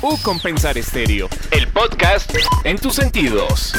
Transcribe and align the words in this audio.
U 0.00 0.16
Compensar 0.22 0.78
Estéreo, 0.78 1.28
el 1.50 1.66
podcast 1.68 2.30
en 2.64 2.78
tus 2.78 2.94
sentidos. 2.94 3.72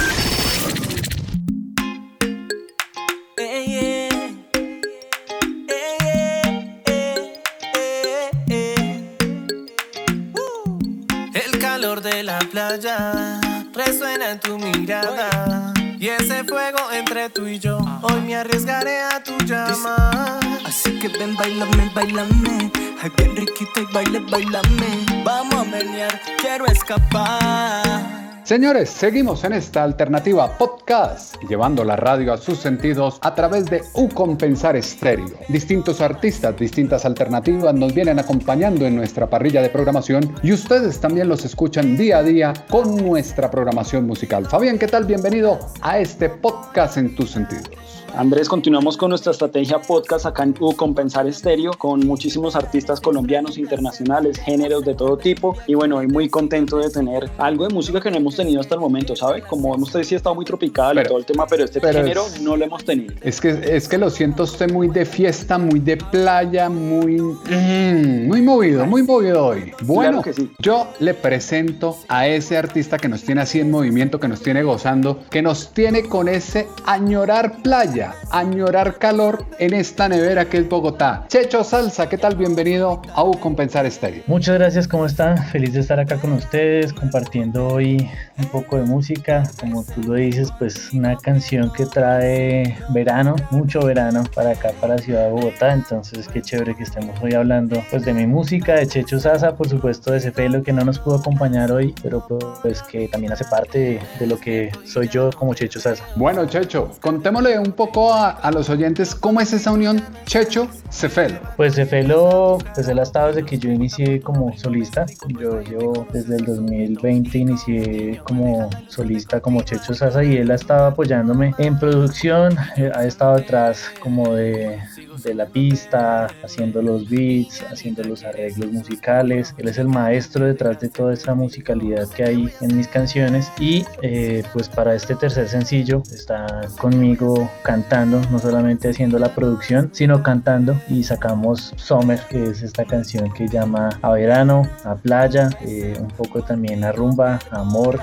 El 11.33 11.59
calor 11.59 12.01
de 12.01 12.23
la 12.23 12.39
playa 12.39 13.39
resuena 13.73 14.31
en 14.31 14.39
tu 14.41 14.59
mirada. 14.59 15.68
Y 16.02 16.07
ese 16.07 16.45
fuego 16.45 16.79
entre 16.93 17.29
tú 17.29 17.45
y 17.45 17.59
yo, 17.59 17.77
hoy 18.04 18.21
me 18.21 18.34
arriesgaré 18.34 19.02
a 19.02 19.21
tu 19.21 19.38
llama. 19.39 20.39
Así 20.65 20.97
que 20.97 21.09
ven, 21.09 21.36
bailame, 21.36 21.91
bailame. 21.93 22.71
Ay, 23.02 23.11
bien 23.18 23.36
riquito 23.36 23.82
y 23.82 23.93
baile, 23.93 24.20
bailame. 24.20 25.05
Vamos 25.25 25.55
a 25.55 25.64
menear, 25.65 26.21
quiero 26.38 26.68
escapar. 26.68 28.29
Señores, 28.49 28.89
seguimos 28.89 29.43
en 29.43 29.53
esta 29.53 29.83
alternativa 29.83 30.57
podcast, 30.57 31.35
llevando 31.47 31.83
la 31.83 31.95
radio 31.95 32.34
a 32.34 32.38
sus 32.39 32.58
sentidos 32.58 33.20
a 33.22 33.35
través 33.35 33.66
de 33.66 33.84
U 33.94 34.09
Compensar 34.09 34.75
Estéreo. 34.75 35.38
Distintos 35.49 36.02
artistas, 36.02 36.58
distintas 36.58 37.05
alternativas 37.05 37.75
nos 37.75 37.94
vienen 37.94 38.17
acompañando 38.17 38.88
en 38.88 38.95
nuestra 38.95 39.30
parrilla 39.30 39.62
de 39.62 39.70
programación 39.70 40.34
y 40.41 40.52
ustedes 40.52 40.99
también 40.99 41.30
los 41.30 41.45
escuchan 41.45 41.95
día 41.95 42.17
a 42.17 42.23
día 42.23 42.53
con 42.72 42.95
nuestra 42.95 43.52
programación 43.52 44.08
musical. 44.08 44.48
Fabián, 44.48 44.80
¿qué 44.80 44.88
tal? 44.88 45.05
Bienvenido 45.05 45.59
a 45.81 46.00
este 46.00 46.27
podcast 46.27 46.97
en 46.97 47.16
tus 47.16 47.30
sentidos. 47.30 47.98
Andrés, 48.16 48.49
continuamos 48.49 48.98
con 48.98 49.09
nuestra 49.09 49.31
estrategia 49.31 49.80
podcast 49.80 50.26
acá 50.26 50.44
en 50.44 50.55
U 50.59 50.76
Compensar 50.76 51.27
Estéreo 51.27 51.72
con 51.77 52.05
muchísimos 52.05 52.55
artistas 52.55 53.00
colombianos, 53.00 53.58
internacionales, 53.58 54.38
géneros 54.40 54.84
de 54.84 54.95
todo 54.95 55.17
tipo. 55.17 55.55
Y 55.67 55.76
bueno, 55.76 55.98
hoy 55.98 56.08
muy 56.08 56.30
contento 56.30 56.77
de 56.77 56.90
tener 56.90 57.30
algo 57.38 57.67
de 57.67 57.73
música 57.73 58.02
que 58.02 58.09
no 58.12 58.17
hemos 58.17 58.36
tenido 58.36 58.62
hasta 58.62 58.75
el 58.75 58.81
momento, 58.81 59.16
¿sabe? 59.16 59.42
Como 59.42 59.73
hemos 59.75 59.89
sí 59.89 60.16
estado 60.16 60.36
muy 60.36 60.45
tropical 60.45 61.00
y 61.00 61.03
todo 61.03 61.17
el 61.17 61.25
tema, 61.25 61.45
pero 61.47 61.66
este 61.66 61.80
género 61.80 62.23
no 62.42 62.58
lo 62.58 62.66
hemos 62.66 62.84
tenido. 62.84 63.14
Es 63.22 63.39
que, 63.39 63.50
es 63.64 63.88
que 63.88 63.97
lo 63.97 64.09
siento 64.09 64.44
usted 64.44 64.72
muy 64.72 64.88
de 64.88 65.06
fiesta, 65.06 65.58
muy 65.58 65.80
de 65.80 65.97
playa, 65.97 66.69
muy, 66.69 67.19
mm, 67.22 68.28
muy 68.28 68.41
movido, 68.41 68.86
muy 68.86 69.03
movido 69.03 69.45
hoy. 69.45 69.72
Bueno, 69.84 70.22
que 70.22 70.34
sí. 70.34 70.52
yo 70.59 70.88
le 71.00 71.14
presento 71.14 71.97
a 72.08 72.28
ese 72.28 72.58
artista 72.58 72.97
que 72.97 73.08
nos 73.08 73.23
tiene 73.23 73.41
así 73.41 73.59
en 73.59 73.72
movimiento, 73.72 74.19
que 74.19 74.28
nos 74.28 74.41
tiene 74.41 74.64
gozando, 74.64 75.19
que 75.30 75.41
nos 75.41 75.73
tiene 75.73 76.03
con 76.03 76.28
ese 76.28 76.67
añorar 76.86 77.62
playa 77.62 77.98
añorar 78.31 78.97
calor 78.97 79.45
en 79.59 79.73
esta 79.73 80.08
nevera 80.08 80.45
que 80.45 80.58
es 80.58 80.69
Bogotá. 80.69 81.25
Checho 81.28 81.64
Salsa, 81.64 82.08
¿qué 82.08 82.17
tal? 82.17 82.36
Bienvenido 82.36 83.02
a 83.14 83.23
U 83.23 83.39
Compensar 83.39 83.86
Estéreo. 83.86 84.23
Muchas 84.28 84.56
gracias, 84.56 84.88
¿cómo 84.88 85.06
están? 85.06 85.38
Feliz 85.50 85.73
de 85.73 85.81
estar 85.81 86.00
acá 86.00 86.17
con 86.17 86.33
ustedes, 86.33 86.94
compartiendo 86.94 87.67
hoy 87.67 88.09
un 88.38 88.45
poco 88.45 88.78
de 88.78 88.83
música. 88.83 89.44
Como 89.59 89.83
tú 89.83 90.02
lo 90.03 90.14
dices, 90.14 90.52
pues 90.58 90.94
una 90.94 91.17
canción 91.17 91.72
que 91.73 91.86
trae 91.86 92.78
verano, 92.89 93.36
mucho 93.52 93.81
verano 93.81 94.23
para 94.34 94.52
acá, 94.52 94.72
para 94.80 94.95
la 94.95 95.02
ciudad 95.02 95.25
de 95.25 95.31
Bogotá. 95.31 95.73
Entonces, 95.73 96.28
qué 96.28 96.41
chévere 96.41 96.75
que 96.75 96.84
estemos 96.84 97.19
hoy 97.22 97.34
hablando 97.34 97.84
pues 97.89 98.06
de 98.06 98.13
mi 98.13 98.25
música, 98.25 98.75
de 98.75 98.88
Checho 98.88 99.19
Sasa, 99.19 99.56
por 99.56 99.67
supuesto, 99.67 100.11
de 100.11 100.19
ese 100.19 100.31
pelo 100.31 100.63
que 100.63 100.72
no 100.72 100.84
nos 100.86 101.00
pudo 101.00 101.16
acompañar 101.16 101.72
hoy, 101.72 101.94
pero 102.02 102.25
pues 102.61 102.81
que 102.84 103.08
también 103.08 103.34
hace 103.34 103.45
parte 103.45 103.80
de, 103.80 104.02
de 104.19 104.28
lo 104.28 104.38
que 104.38 104.72
soy 104.86 105.09
yo 105.09 105.30
como 105.31 105.53
Checho 105.53 105.80
Sasa. 105.80 106.03
Bueno, 106.16 106.45
Checho, 106.45 106.91
contémosle 107.02 107.59
un 107.59 107.72
poco 107.73 107.89
a, 107.98 108.52
los 108.52 108.70
oyentes 108.70 109.16
cómo 109.16 109.42
es 109.42 109.54
esa 109.54 109.72
unión 109.72 110.02
Checho-Cefelo. 110.26 111.40
Pues 111.58 111.76
Cefelo, 111.76 112.58
pues 112.73 112.88
él 112.88 113.00
ha 113.00 113.04
estado 113.04 113.28
desde 113.28 113.46
que 113.46 113.58
yo 113.58 113.70
inicié 113.72 114.22
como 114.22 114.56
solista. 114.58 115.06
Yo, 115.40 115.62
yo 115.62 116.08
desde 116.14 116.38
el 116.38 116.46
2020 116.46 117.38
inicié 117.38 118.22
como 118.23 118.70
solista, 118.88 119.40
como 119.42 119.62
Checho 119.64 119.94
Sasa, 119.94 120.23
y 120.23 120.38
él 120.38 120.52
ha 120.52 120.56
estado 120.56 120.88
apoyándome 120.88 121.54
en 121.58 121.78
producción, 121.78 122.56
eh, 122.78 122.91
ha 122.94 123.06
estado 123.06 123.38
detrás 123.38 123.92
como 124.00 124.34
de 124.34 124.80
de 125.24 125.35
la 125.35 125.46
pista, 125.46 126.28
haciendo 126.44 126.81
los 126.81 127.09
beats, 127.09 127.63
haciendo 127.72 128.03
los 128.03 128.24
arreglos 128.24 128.72
musicales. 128.72 129.53
Él 129.57 129.68
es 129.68 129.78
el 129.78 129.88
maestro 129.88 130.46
detrás 130.46 130.80
de 130.80 130.90
toda 130.90 131.13
esa 131.13 131.34
musicalidad 131.35 132.07
que 132.09 132.24
hay 132.24 132.50
en 132.62 132.78
mis 132.78 132.88
canciones 132.88 133.52
y 133.59 133.85
eh, 134.02 134.44
pues 134.53 134.69
para 134.69 134.96
este 134.96 135.16
tercer 135.16 135.47
sencillo 135.47 136.03
está 136.12 136.62
conmigo 136.80 137.50
cantando, 137.63 138.22
no 138.31 138.40
solamente 138.40 138.90
haciendo 138.90 139.19
la 139.19 139.34
producción, 139.35 139.90
sino 139.94 140.24
cantando 140.24 140.80
y 140.90 141.03
sacamos 141.03 141.74
Summer, 141.78 142.19
que 142.30 142.44
es 142.46 142.62
esta 142.62 142.86
canción 142.86 143.31
que 143.34 143.47
llama 143.47 143.90
a 144.01 144.12
verano, 144.12 144.63
a 144.84 144.96
playa, 144.96 145.50
eh, 145.62 145.96
un 146.00 146.07
poco 146.09 146.41
también 146.41 146.84
a 146.84 146.91
rumba, 146.91 147.40
a 147.51 147.59
amor. 147.59 148.00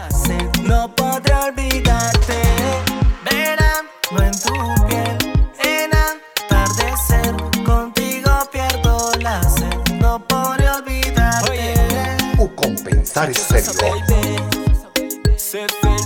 No 0.67 0.95
podré 0.95 1.35
olvidarte, 1.35 2.46
compensar 13.17 13.33
serio. 15.39 16.06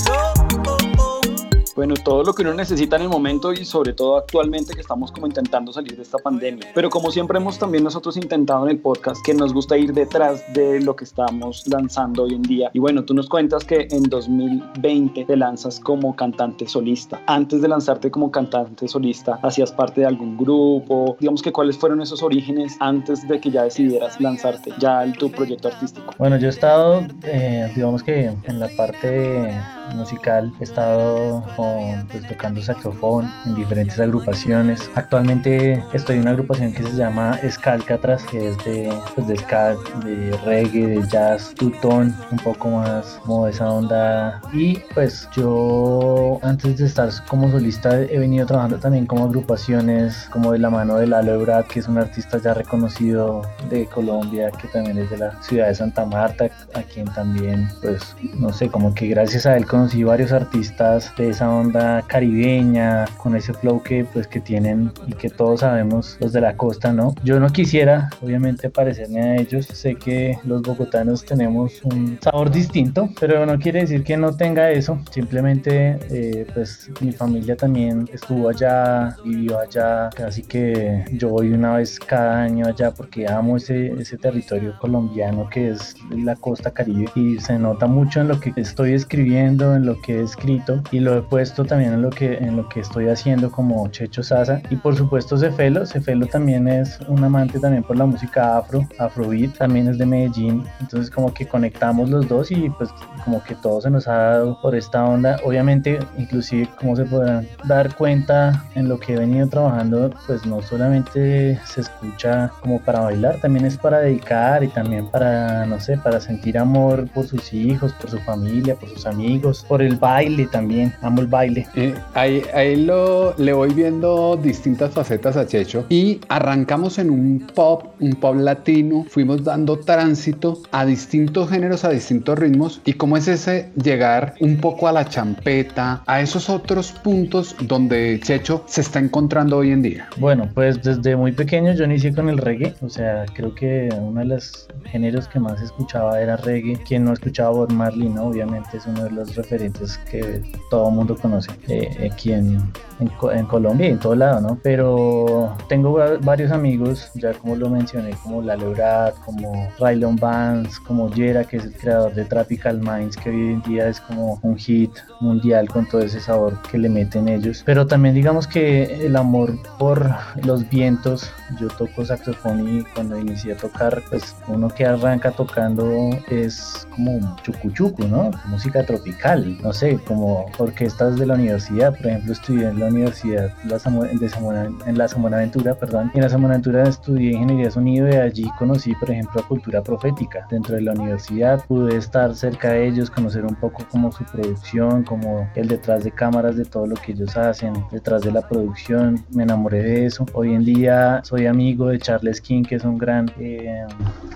Bueno, 1.80 1.94
todo 1.94 2.22
lo 2.22 2.34
que 2.34 2.42
uno 2.42 2.52
necesita 2.52 2.96
en 2.96 3.02
el 3.04 3.08
momento 3.08 3.54
y 3.54 3.64
sobre 3.64 3.94
todo 3.94 4.18
actualmente 4.18 4.74
que 4.74 4.82
estamos 4.82 5.10
como 5.10 5.26
intentando 5.26 5.72
salir 5.72 5.96
de 5.96 6.02
esta 6.02 6.18
pandemia. 6.18 6.72
Pero 6.74 6.90
como 6.90 7.10
siempre 7.10 7.38
hemos 7.38 7.58
también 7.58 7.82
nosotros 7.84 8.18
intentado 8.18 8.66
en 8.66 8.72
el 8.72 8.78
podcast 8.80 9.24
que 9.24 9.32
nos 9.32 9.54
gusta 9.54 9.78
ir 9.78 9.94
detrás 9.94 10.44
de 10.52 10.82
lo 10.82 10.94
que 10.94 11.04
estamos 11.04 11.66
lanzando 11.66 12.24
hoy 12.24 12.34
en 12.34 12.42
día. 12.42 12.70
Y 12.74 12.80
bueno, 12.80 13.02
tú 13.02 13.14
nos 13.14 13.30
cuentas 13.30 13.64
que 13.64 13.88
en 13.92 14.02
2020 14.02 15.24
te 15.24 15.36
lanzas 15.38 15.80
como 15.80 16.14
cantante 16.14 16.68
solista. 16.68 17.22
Antes 17.26 17.62
de 17.62 17.68
lanzarte 17.68 18.10
como 18.10 18.30
cantante 18.30 18.86
solista, 18.86 19.38
¿hacías 19.42 19.72
parte 19.72 20.02
de 20.02 20.06
algún 20.06 20.36
grupo? 20.36 21.16
Digamos 21.18 21.40
que 21.40 21.50
cuáles 21.50 21.78
fueron 21.78 22.02
esos 22.02 22.22
orígenes 22.22 22.76
antes 22.80 23.26
de 23.26 23.40
que 23.40 23.50
ya 23.50 23.62
decidieras 23.62 24.20
lanzarte 24.20 24.70
ya 24.78 25.02
en 25.02 25.14
tu 25.14 25.30
proyecto 25.30 25.68
artístico. 25.68 26.12
Bueno, 26.18 26.36
yo 26.36 26.48
he 26.48 26.50
estado, 26.50 27.06
eh, 27.22 27.72
digamos 27.74 28.02
que 28.02 28.26
en 28.44 28.60
la 28.60 28.68
parte 28.76 29.58
musical, 29.94 30.52
he 30.60 30.64
estado 30.64 31.44
pues, 31.56 32.26
tocando 32.28 32.62
saxofón 32.62 33.30
en 33.46 33.54
diferentes 33.54 33.98
agrupaciones. 33.98 34.90
Actualmente 34.94 35.82
estoy 35.92 36.16
en 36.16 36.22
una 36.22 36.30
agrupación 36.32 36.72
que 36.72 36.82
se 36.82 36.96
llama 36.96 37.38
Escalcatras, 37.42 38.24
que 38.24 38.50
es 38.50 38.56
de, 38.64 38.92
pues, 39.14 39.26
de 39.26 39.36
ska, 39.36 39.76
de 40.04 40.38
reggae, 40.44 40.86
de 40.86 41.08
jazz, 41.08 41.54
tutón, 41.54 42.14
un 42.30 42.38
poco 42.38 42.68
más 42.70 43.20
como 43.24 43.46
esa 43.46 43.70
onda. 43.70 44.40
Y 44.52 44.78
pues 44.94 45.28
yo 45.34 46.38
antes 46.42 46.78
de 46.78 46.86
estar 46.86 47.10
como 47.28 47.50
solista 47.50 48.00
he 48.00 48.18
venido 48.18 48.46
trabajando 48.46 48.78
también 48.78 49.06
como 49.06 49.24
agrupaciones, 49.24 50.28
como 50.32 50.52
de 50.52 50.58
la 50.58 50.70
mano 50.70 50.96
de 50.96 51.06
Lalo 51.06 51.34
Ebrard, 51.34 51.66
que 51.66 51.80
es 51.80 51.88
un 51.88 51.98
artista 51.98 52.38
ya 52.38 52.54
reconocido 52.54 53.42
de 53.68 53.86
Colombia, 53.86 54.50
que 54.50 54.68
también 54.68 54.98
es 54.98 55.10
de 55.10 55.18
la 55.18 55.42
ciudad 55.42 55.68
de 55.68 55.74
Santa 55.74 56.04
Marta, 56.04 56.48
a 56.74 56.82
quien 56.82 57.06
también 57.14 57.68
pues 57.82 58.16
no 58.38 58.52
sé, 58.52 58.68
como 58.68 58.94
que 58.94 59.08
gracias 59.08 59.46
a 59.46 59.56
él 59.56 59.66
conocí 59.80 60.04
varios 60.04 60.30
artistas 60.30 61.10
de 61.16 61.30
esa 61.30 61.48
onda 61.48 62.02
caribeña, 62.06 63.06
con 63.16 63.34
ese 63.34 63.54
flow 63.54 63.82
que 63.82 64.04
pues 64.04 64.26
que 64.26 64.38
tienen 64.38 64.92
y 65.06 65.14
que 65.14 65.30
todos 65.30 65.60
sabemos 65.60 66.18
los 66.20 66.34
de 66.34 66.42
la 66.42 66.54
costa, 66.54 66.92
¿no? 66.92 67.14
Yo 67.24 67.40
no 67.40 67.48
quisiera, 67.48 68.10
obviamente, 68.20 68.68
parecerme 68.68 69.22
a 69.22 69.36
ellos. 69.36 69.64
Sé 69.72 69.94
que 69.94 70.38
los 70.44 70.60
bogotanos 70.60 71.24
tenemos 71.24 71.82
un 71.82 72.18
sabor 72.20 72.50
distinto, 72.50 73.08
pero 73.18 73.46
no 73.46 73.58
quiere 73.58 73.80
decir 73.80 74.04
que 74.04 74.18
no 74.18 74.36
tenga 74.36 74.70
eso. 74.70 75.00
Simplemente, 75.10 75.98
eh, 76.10 76.46
pues 76.52 76.90
mi 77.00 77.12
familia 77.12 77.56
también 77.56 78.06
estuvo 78.12 78.50
allá, 78.50 79.16
vivió 79.24 79.60
allá, 79.60 80.10
así 80.26 80.42
que 80.42 81.06
yo 81.10 81.30
voy 81.30 81.54
una 81.54 81.76
vez 81.76 81.98
cada 81.98 82.42
año 82.42 82.66
allá 82.66 82.90
porque 82.90 83.26
amo 83.26 83.56
ese, 83.56 83.94
ese 83.98 84.18
territorio 84.18 84.74
colombiano 84.78 85.48
que 85.48 85.70
es 85.70 85.96
la 86.10 86.36
costa 86.36 86.70
caribe 86.70 87.06
y 87.14 87.38
se 87.38 87.58
nota 87.58 87.86
mucho 87.86 88.20
en 88.20 88.28
lo 88.28 88.38
que 88.38 88.52
estoy 88.56 88.92
escribiendo 88.92 89.69
en 89.74 89.86
lo 89.86 90.00
que 90.00 90.18
he 90.18 90.22
escrito 90.22 90.82
y 90.90 91.00
lo 91.00 91.16
he 91.16 91.22
puesto 91.22 91.64
también 91.64 91.94
en 91.94 92.02
lo 92.02 92.10
que, 92.10 92.34
en 92.34 92.56
lo 92.56 92.68
que 92.68 92.80
estoy 92.80 93.08
haciendo 93.08 93.50
como 93.50 93.88
Checho 93.88 94.22
Sasa. 94.22 94.60
Y 94.70 94.76
por 94.76 94.96
supuesto 94.96 95.36
Cefelo, 95.36 95.86
Cefelo 95.86 96.26
también 96.26 96.68
es 96.68 96.98
un 97.08 97.22
amante 97.24 97.58
también 97.58 97.82
por 97.82 97.96
la 97.96 98.06
música 98.06 98.58
afro, 98.58 98.86
afrobeat, 98.98 99.56
también 99.56 99.88
es 99.88 99.98
de 99.98 100.06
Medellín. 100.06 100.64
Entonces 100.80 101.10
como 101.10 101.32
que 101.32 101.46
conectamos 101.46 102.10
los 102.10 102.28
dos 102.28 102.50
y 102.50 102.70
pues 102.70 102.90
como 103.24 103.42
que 103.42 103.54
todo 103.54 103.80
se 103.80 103.90
nos 103.90 104.08
ha 104.08 104.14
dado 104.14 104.60
por 104.60 104.74
esta 104.74 105.04
onda. 105.04 105.38
Obviamente, 105.44 105.98
inclusive 106.18 106.68
como 106.78 106.96
se 106.96 107.04
podrán 107.04 107.46
dar 107.66 107.94
cuenta 107.94 108.64
en 108.74 108.88
lo 108.88 108.98
que 108.98 109.14
he 109.14 109.18
venido 109.18 109.48
trabajando, 109.48 110.10
pues 110.26 110.44
no 110.46 110.62
solamente 110.62 111.58
se 111.64 111.82
escucha 111.82 112.50
como 112.60 112.80
para 112.80 113.00
bailar, 113.00 113.40
también 113.40 113.66
es 113.66 113.76
para 113.76 114.00
dedicar 114.00 114.62
y 114.64 114.68
también 114.68 115.06
para, 115.06 115.66
no 115.66 115.80
sé, 115.80 115.96
para 115.98 116.20
sentir 116.20 116.58
amor 116.58 117.08
por 117.12 117.26
sus 117.26 117.52
hijos, 117.52 117.92
por 117.94 118.10
su 118.10 118.18
familia, 118.20 118.74
por 118.74 118.88
sus 118.88 119.06
amigos 119.06 119.49
por 119.68 119.82
el 119.82 119.96
baile 119.96 120.46
también, 120.46 120.94
amo 121.02 121.20
el 121.20 121.26
baile. 121.26 121.66
Eh, 121.74 121.94
ahí 122.14 122.42
ahí 122.54 122.76
lo, 122.76 123.34
le 123.36 123.52
voy 123.52 123.72
viendo 123.72 124.36
distintas 124.36 124.92
facetas 124.92 125.36
a 125.36 125.46
Checho 125.46 125.86
y 125.88 126.20
arrancamos 126.28 126.98
en 126.98 127.10
un 127.10 127.46
pop, 127.54 127.94
un 128.00 128.14
pop 128.14 128.36
latino, 128.36 129.04
fuimos 129.08 129.44
dando 129.44 129.78
tránsito 129.78 130.62
a 130.70 130.84
distintos 130.84 131.50
géneros, 131.50 131.84
a 131.84 131.90
distintos 131.90 132.38
ritmos 132.38 132.80
y 132.84 132.94
cómo 132.94 133.16
es 133.16 133.28
ese 133.28 133.70
llegar 133.82 134.34
un 134.40 134.56
poco 134.58 134.88
a 134.88 134.92
la 134.92 135.08
champeta, 135.08 136.02
a 136.06 136.20
esos 136.20 136.48
otros 136.48 136.92
puntos 136.92 137.56
donde 137.60 138.20
Checho 138.22 138.64
se 138.66 138.80
está 138.80 138.98
encontrando 138.98 139.58
hoy 139.58 139.72
en 139.72 139.82
día. 139.82 140.08
Bueno, 140.16 140.48
pues 140.54 140.82
desde 140.82 141.16
muy 141.16 141.32
pequeño 141.32 141.72
yo 141.74 141.84
inicié 141.84 142.14
con 142.14 142.28
el 142.28 142.38
reggae, 142.38 142.74
o 142.80 142.88
sea, 142.88 143.24
creo 143.34 143.54
que 143.54 143.88
uno 143.98 144.20
de 144.20 144.26
los 144.26 144.68
géneros 144.84 145.28
que 145.28 145.40
más 145.40 145.60
escuchaba 145.60 146.20
era 146.20 146.36
reggae. 146.36 146.78
Quien 146.86 147.04
no 147.04 147.12
escuchaba 147.12 147.50
Bob 147.50 147.72
Marley, 147.72 148.08
¿no? 148.08 148.24
Obviamente 148.24 148.76
es 148.76 148.86
uno 148.86 149.04
de 149.04 149.10
los 149.10 149.34
referentes 149.42 149.98
que 150.10 150.42
todo 150.70 150.88
el 150.88 150.94
mundo 150.94 151.16
conoce 151.16 151.50
eh, 151.68 152.10
aquí 152.12 152.32
en, 152.32 152.60
en, 153.00 153.46
Colombia 153.46 153.88
y 153.88 153.90
en 153.92 153.98
todo 153.98 154.14
lado, 154.14 154.40
¿no? 154.40 154.58
Pero 154.62 155.56
tengo 155.68 155.98
varios 156.22 156.52
amigos, 156.52 157.10
ya 157.14 157.32
como 157.32 157.56
lo 157.56 157.70
mencioné, 157.70 158.10
como 158.22 158.42
La 158.42 158.56
Leurad, 158.56 159.14
como 159.24 159.68
Rylon 159.78 160.16
Vance, 160.16 160.78
como 160.86 161.10
Jera, 161.10 161.44
que 161.44 161.56
es 161.56 161.64
el 161.64 161.72
creador 161.72 162.14
de 162.14 162.24
Tropical 162.24 162.80
Minds, 162.80 163.16
que 163.16 163.30
hoy 163.30 163.52
en 163.54 163.62
día 163.62 163.88
es 163.88 164.00
como 164.00 164.38
un 164.42 164.56
hit 164.56 164.90
mundial 165.20 165.68
con 165.68 165.86
todo 165.88 166.02
ese 166.02 166.20
sabor 166.20 166.60
que 166.70 166.78
le 166.78 166.88
meten 166.88 167.28
ellos. 167.28 167.62
Pero 167.64 167.86
también 167.86 168.14
digamos 168.14 168.46
que 168.46 169.06
el 169.06 169.16
amor 169.16 169.54
por 169.78 170.10
los 170.44 170.68
vientos, 170.68 171.30
yo 171.58 171.68
toco 171.68 172.04
saxofón 172.04 172.78
y 172.78 172.84
cuando 172.94 173.18
inicié 173.18 173.52
a 173.52 173.56
tocar, 173.56 174.02
pues 174.08 174.34
uno 174.48 174.68
que 174.68 174.84
arranca 174.86 175.30
tocando 175.30 176.10
es 176.28 176.86
como 176.94 177.36
chucuchucu, 177.42 178.06
¿no? 178.06 178.30
Música 178.46 178.84
tropical, 178.84 179.29
no 179.36 179.72
sé, 179.72 179.98
como 180.06 180.46
orquestas 180.58 181.18
de 181.18 181.26
la 181.26 181.34
universidad, 181.34 181.96
por 181.96 182.06
ejemplo, 182.06 182.32
estudié 182.32 182.68
en 182.68 182.80
la 182.80 182.86
universidad 182.86 183.52
la 183.64 183.78
de 183.78 184.70
en 184.86 184.98
la 184.98 185.08
San 185.08 185.22
Buenaventura, 185.22 185.74
perdón, 185.74 186.10
y 186.14 186.18
en 186.18 186.24
la 186.24 186.28
San 186.28 186.40
Buenaventura 186.40 186.84
estudié 186.84 187.32
ingeniería 187.32 187.70
sonido 187.70 188.08
y 188.08 188.14
allí 188.14 188.50
conocí, 188.58 188.94
por 188.94 189.10
ejemplo, 189.10 189.40
a 189.40 189.46
Cultura 189.46 189.82
Profética. 189.82 190.46
Dentro 190.50 190.74
de 190.76 190.82
la 190.82 190.92
universidad 190.92 191.64
pude 191.66 191.96
estar 191.96 192.34
cerca 192.34 192.72
de 192.72 192.88
ellos, 192.88 193.10
conocer 193.10 193.44
un 193.44 193.54
poco 193.54 193.84
como 193.90 194.10
su 194.12 194.24
producción, 194.24 195.04
como 195.04 195.48
el 195.54 195.68
detrás 195.68 196.04
de 196.04 196.10
cámaras 196.10 196.56
de 196.56 196.64
todo 196.64 196.86
lo 196.86 196.96
que 196.96 197.12
ellos 197.12 197.36
hacen, 197.36 197.72
detrás 197.90 198.22
de 198.22 198.32
la 198.32 198.46
producción, 198.46 199.24
me 199.30 199.42
enamoré 199.42 199.82
de 199.82 200.06
eso. 200.06 200.26
Hoy 200.32 200.54
en 200.54 200.64
día 200.64 201.20
soy 201.24 201.46
amigo 201.46 201.88
de 201.88 201.98
Charles 201.98 202.40
King, 202.40 202.64
que 202.64 202.76
es 202.76 202.84
un 202.84 202.98
gran, 202.98 203.30
eh, 203.38 203.86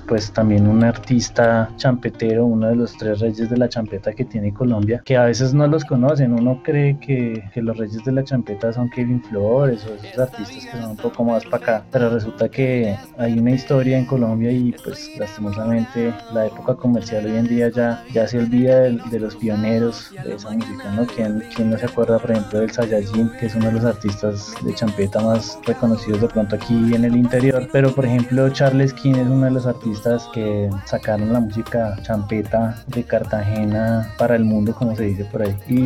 pues 0.06 0.32
también 0.32 0.66
un 0.66 0.84
artista 0.84 1.70
champetero, 1.76 2.46
uno 2.46 2.68
de 2.68 2.76
los 2.76 2.96
tres 2.96 3.20
reyes 3.20 3.48
de 3.50 3.56
la 3.56 3.68
champeta 3.68 4.12
que 4.12 4.24
tiene 4.24 4.52
Colombia, 4.52 4.83
que 5.04 5.16
a 5.16 5.24
veces 5.24 5.54
no 5.54 5.66
los 5.66 5.84
conocen, 5.84 6.32
uno 6.32 6.60
cree 6.62 6.98
que, 6.98 7.42
que 7.52 7.62
los 7.62 7.76
reyes 7.76 8.04
de 8.04 8.12
la 8.12 8.24
champeta 8.24 8.72
son 8.72 8.90
Kevin 8.90 9.22
Flores 9.22 9.86
o 9.86 9.94
esos 9.94 10.18
artistas 10.18 10.64
que 10.64 10.70
son 10.70 10.90
un 10.90 10.96
poco 10.96 11.24
más 11.24 11.44
para 11.44 11.56
acá, 11.56 11.84
pero 11.90 12.10
resulta 12.10 12.48
que 12.48 12.96
hay 13.18 13.38
una 13.38 13.52
historia 13.52 13.98
en 13.98 14.06
Colombia 14.06 14.50
y 14.50 14.72
pues 14.84 15.10
lastimosamente 15.18 16.12
la 16.32 16.46
época 16.46 16.74
comercial 16.74 17.26
hoy 17.26 17.36
en 17.36 17.46
día 17.46 17.68
ya, 17.68 18.04
ya 18.12 18.26
se 18.26 18.38
olvida 18.38 18.80
de, 18.82 19.20
los 19.20 19.36
pioneros 19.36 20.12
de 20.24 20.34
esa 20.34 20.50
música, 20.50 20.90
¿no? 20.92 21.06
¿Quién, 21.06 21.42
¿Quién, 21.54 21.70
no 21.70 21.78
se 21.78 21.86
acuerda, 21.86 22.18
por 22.18 22.30
ejemplo, 22.32 22.60
del 22.60 22.70
Sayajin, 22.70 23.30
que 23.38 23.46
es 23.46 23.54
uno 23.54 23.66
de 23.66 23.72
los 23.72 23.84
artistas 23.84 24.54
de 24.62 24.74
champeta 24.74 25.20
más 25.20 25.58
reconocidos 25.64 26.20
de 26.20 26.28
pronto 26.28 26.56
aquí 26.56 26.74
en 26.94 27.04
el 27.04 27.16
interior? 27.16 27.68
Pero, 27.72 27.94
por 27.94 28.04
ejemplo, 28.04 28.48
Charles 28.50 28.92
King 28.92 29.14
es 29.14 29.26
uno 29.26 29.46
de 29.46 29.50
los 29.52 29.66
artistas 29.66 30.28
que 30.32 30.68
sacaron 30.84 31.32
la 31.32 31.40
música 31.40 31.96
champeta 32.02 32.82
de 32.88 33.04
Cartagena 33.04 34.08
para 34.18 34.36
el 34.36 34.44
mundo, 34.44 34.73
como 34.74 34.94
se 34.96 35.04
dice 35.04 35.24
por 35.24 35.42
ahí. 35.42 35.56
Y 35.68 35.78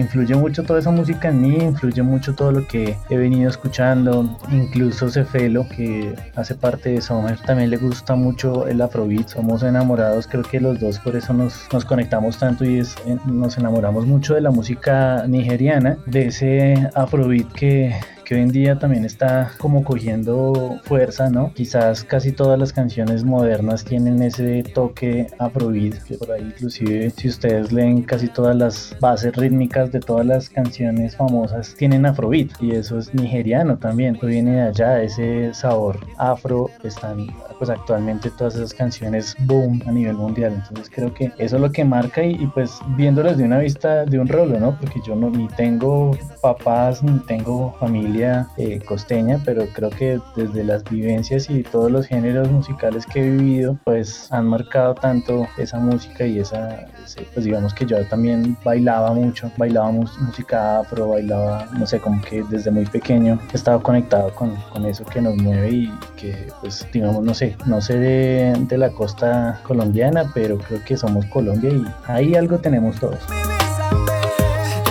influye 0.00 0.34
mucho 0.34 0.62
toda 0.62 0.80
esa 0.80 0.90
música 0.90 1.28
en 1.28 1.40
mí, 1.40 1.56
influye 1.56 2.02
mucho 2.02 2.34
todo 2.34 2.52
lo 2.52 2.66
que 2.66 2.96
he 3.10 3.16
venido 3.16 3.48
escuchando, 3.48 4.38
incluso 4.50 5.08
Cefelo, 5.08 5.66
que 5.68 6.14
hace 6.34 6.54
parte 6.54 6.90
de 6.90 7.00
Summer, 7.00 7.38
también 7.40 7.70
le 7.70 7.76
gusta 7.76 8.14
mucho 8.14 8.66
el 8.66 8.80
afrobeat, 8.80 9.28
somos 9.28 9.62
enamorados, 9.62 10.26
creo 10.26 10.42
que 10.42 10.60
los 10.60 10.80
dos 10.80 10.98
por 10.98 11.16
eso 11.16 11.32
nos, 11.32 11.66
nos 11.72 11.84
conectamos 11.84 12.38
tanto 12.38 12.64
y 12.64 12.78
es, 12.78 12.94
eh, 13.06 13.16
nos 13.26 13.58
enamoramos 13.58 14.06
mucho 14.06 14.34
de 14.34 14.40
la 14.40 14.50
música 14.50 15.24
nigeriana, 15.26 15.98
de 16.06 16.26
ese 16.26 16.90
afrobeat 16.94 17.52
que 17.52 17.94
que 18.26 18.34
hoy 18.34 18.40
en 18.42 18.50
día 18.50 18.76
también 18.76 19.04
está 19.04 19.52
como 19.56 19.84
cogiendo 19.84 20.80
fuerza, 20.82 21.30
¿no? 21.30 21.52
Quizás 21.54 22.02
casi 22.02 22.32
todas 22.32 22.58
las 22.58 22.72
canciones 22.72 23.22
modernas 23.22 23.84
tienen 23.84 24.20
ese 24.20 24.64
toque 24.64 25.28
afrobeat, 25.38 26.02
que 26.02 26.16
por 26.16 26.32
ahí 26.32 26.42
inclusive 26.42 27.10
si 27.10 27.28
ustedes 27.28 27.70
leen 27.70 28.02
casi 28.02 28.26
todas 28.26 28.56
las 28.56 28.96
bases 29.00 29.34
rítmicas 29.36 29.92
de 29.92 30.00
todas 30.00 30.26
las 30.26 30.50
canciones 30.50 31.14
famosas 31.14 31.72
tienen 31.76 32.04
afrobeat 32.04 32.50
y 32.60 32.72
eso 32.72 32.98
es 32.98 33.14
nigeriano 33.14 33.78
también, 33.78 34.18
viene 34.20 34.56
de 34.56 34.62
allá, 34.62 35.02
ese 35.02 35.54
sabor 35.54 36.00
afro, 36.18 36.68
están 36.82 37.28
pues 37.58 37.70
actualmente 37.70 38.28
todas 38.32 38.56
esas 38.56 38.74
canciones 38.74 39.36
boom 39.46 39.80
a 39.86 39.92
nivel 39.92 40.16
mundial, 40.16 40.52
entonces 40.56 40.90
creo 40.92 41.14
que 41.14 41.26
eso 41.38 41.56
es 41.56 41.62
lo 41.62 41.70
que 41.70 41.84
marca 41.84 42.24
y, 42.24 42.44
pues 42.48 42.80
viéndolas 42.96 43.38
de 43.38 43.44
una 43.44 43.58
vista 43.60 44.04
de 44.04 44.18
un 44.18 44.26
rolo, 44.26 44.58
¿no? 44.58 44.76
Porque 44.80 45.00
yo 45.06 45.14
no 45.14 45.30
ni 45.30 45.46
tengo 45.48 46.10
papás 46.42 47.04
ni 47.04 47.18
tengo 47.20 47.72
familia 47.78 48.15
eh, 48.22 48.80
costeña, 48.86 49.40
pero 49.44 49.66
creo 49.72 49.90
que 49.90 50.20
desde 50.34 50.64
las 50.64 50.84
vivencias 50.84 51.50
y 51.50 51.62
todos 51.62 51.90
los 51.90 52.06
géneros 52.06 52.50
musicales 52.50 53.06
que 53.06 53.20
he 53.20 53.30
vivido, 53.30 53.78
pues 53.84 54.32
han 54.32 54.46
marcado 54.46 54.94
tanto 54.94 55.46
esa 55.58 55.78
música 55.78 56.26
y 56.26 56.38
esa, 56.38 56.86
pues 57.34 57.44
digamos 57.44 57.74
que 57.74 57.86
yo 57.86 58.04
también 58.06 58.56
bailaba 58.64 59.12
mucho, 59.12 59.50
bailaba 59.56 59.90
música 59.90 60.80
afro, 60.80 61.08
bailaba, 61.08 61.66
no 61.78 61.86
sé, 61.86 62.00
como 62.00 62.20
que 62.22 62.42
desde 62.44 62.70
muy 62.70 62.86
pequeño 62.86 63.38
he 63.52 63.56
estado 63.56 63.82
conectado 63.82 64.34
con, 64.34 64.54
con 64.72 64.84
eso 64.86 65.04
que 65.04 65.20
nos 65.20 65.36
mueve 65.36 65.70
y 65.70 65.94
que, 66.16 66.48
pues 66.60 66.86
digamos, 66.92 67.22
no 67.24 67.34
sé, 67.34 67.56
no 67.66 67.80
sé 67.80 67.98
de, 67.98 68.54
de 68.68 68.78
la 68.78 68.90
costa 68.90 69.60
colombiana, 69.62 70.30
pero 70.34 70.58
creo 70.58 70.82
que 70.84 70.96
somos 70.96 71.26
Colombia 71.26 71.70
y 71.70 71.84
ahí 72.06 72.34
algo 72.34 72.58
tenemos 72.58 72.98
todos. 72.98 73.20
Compensar 73.26 73.76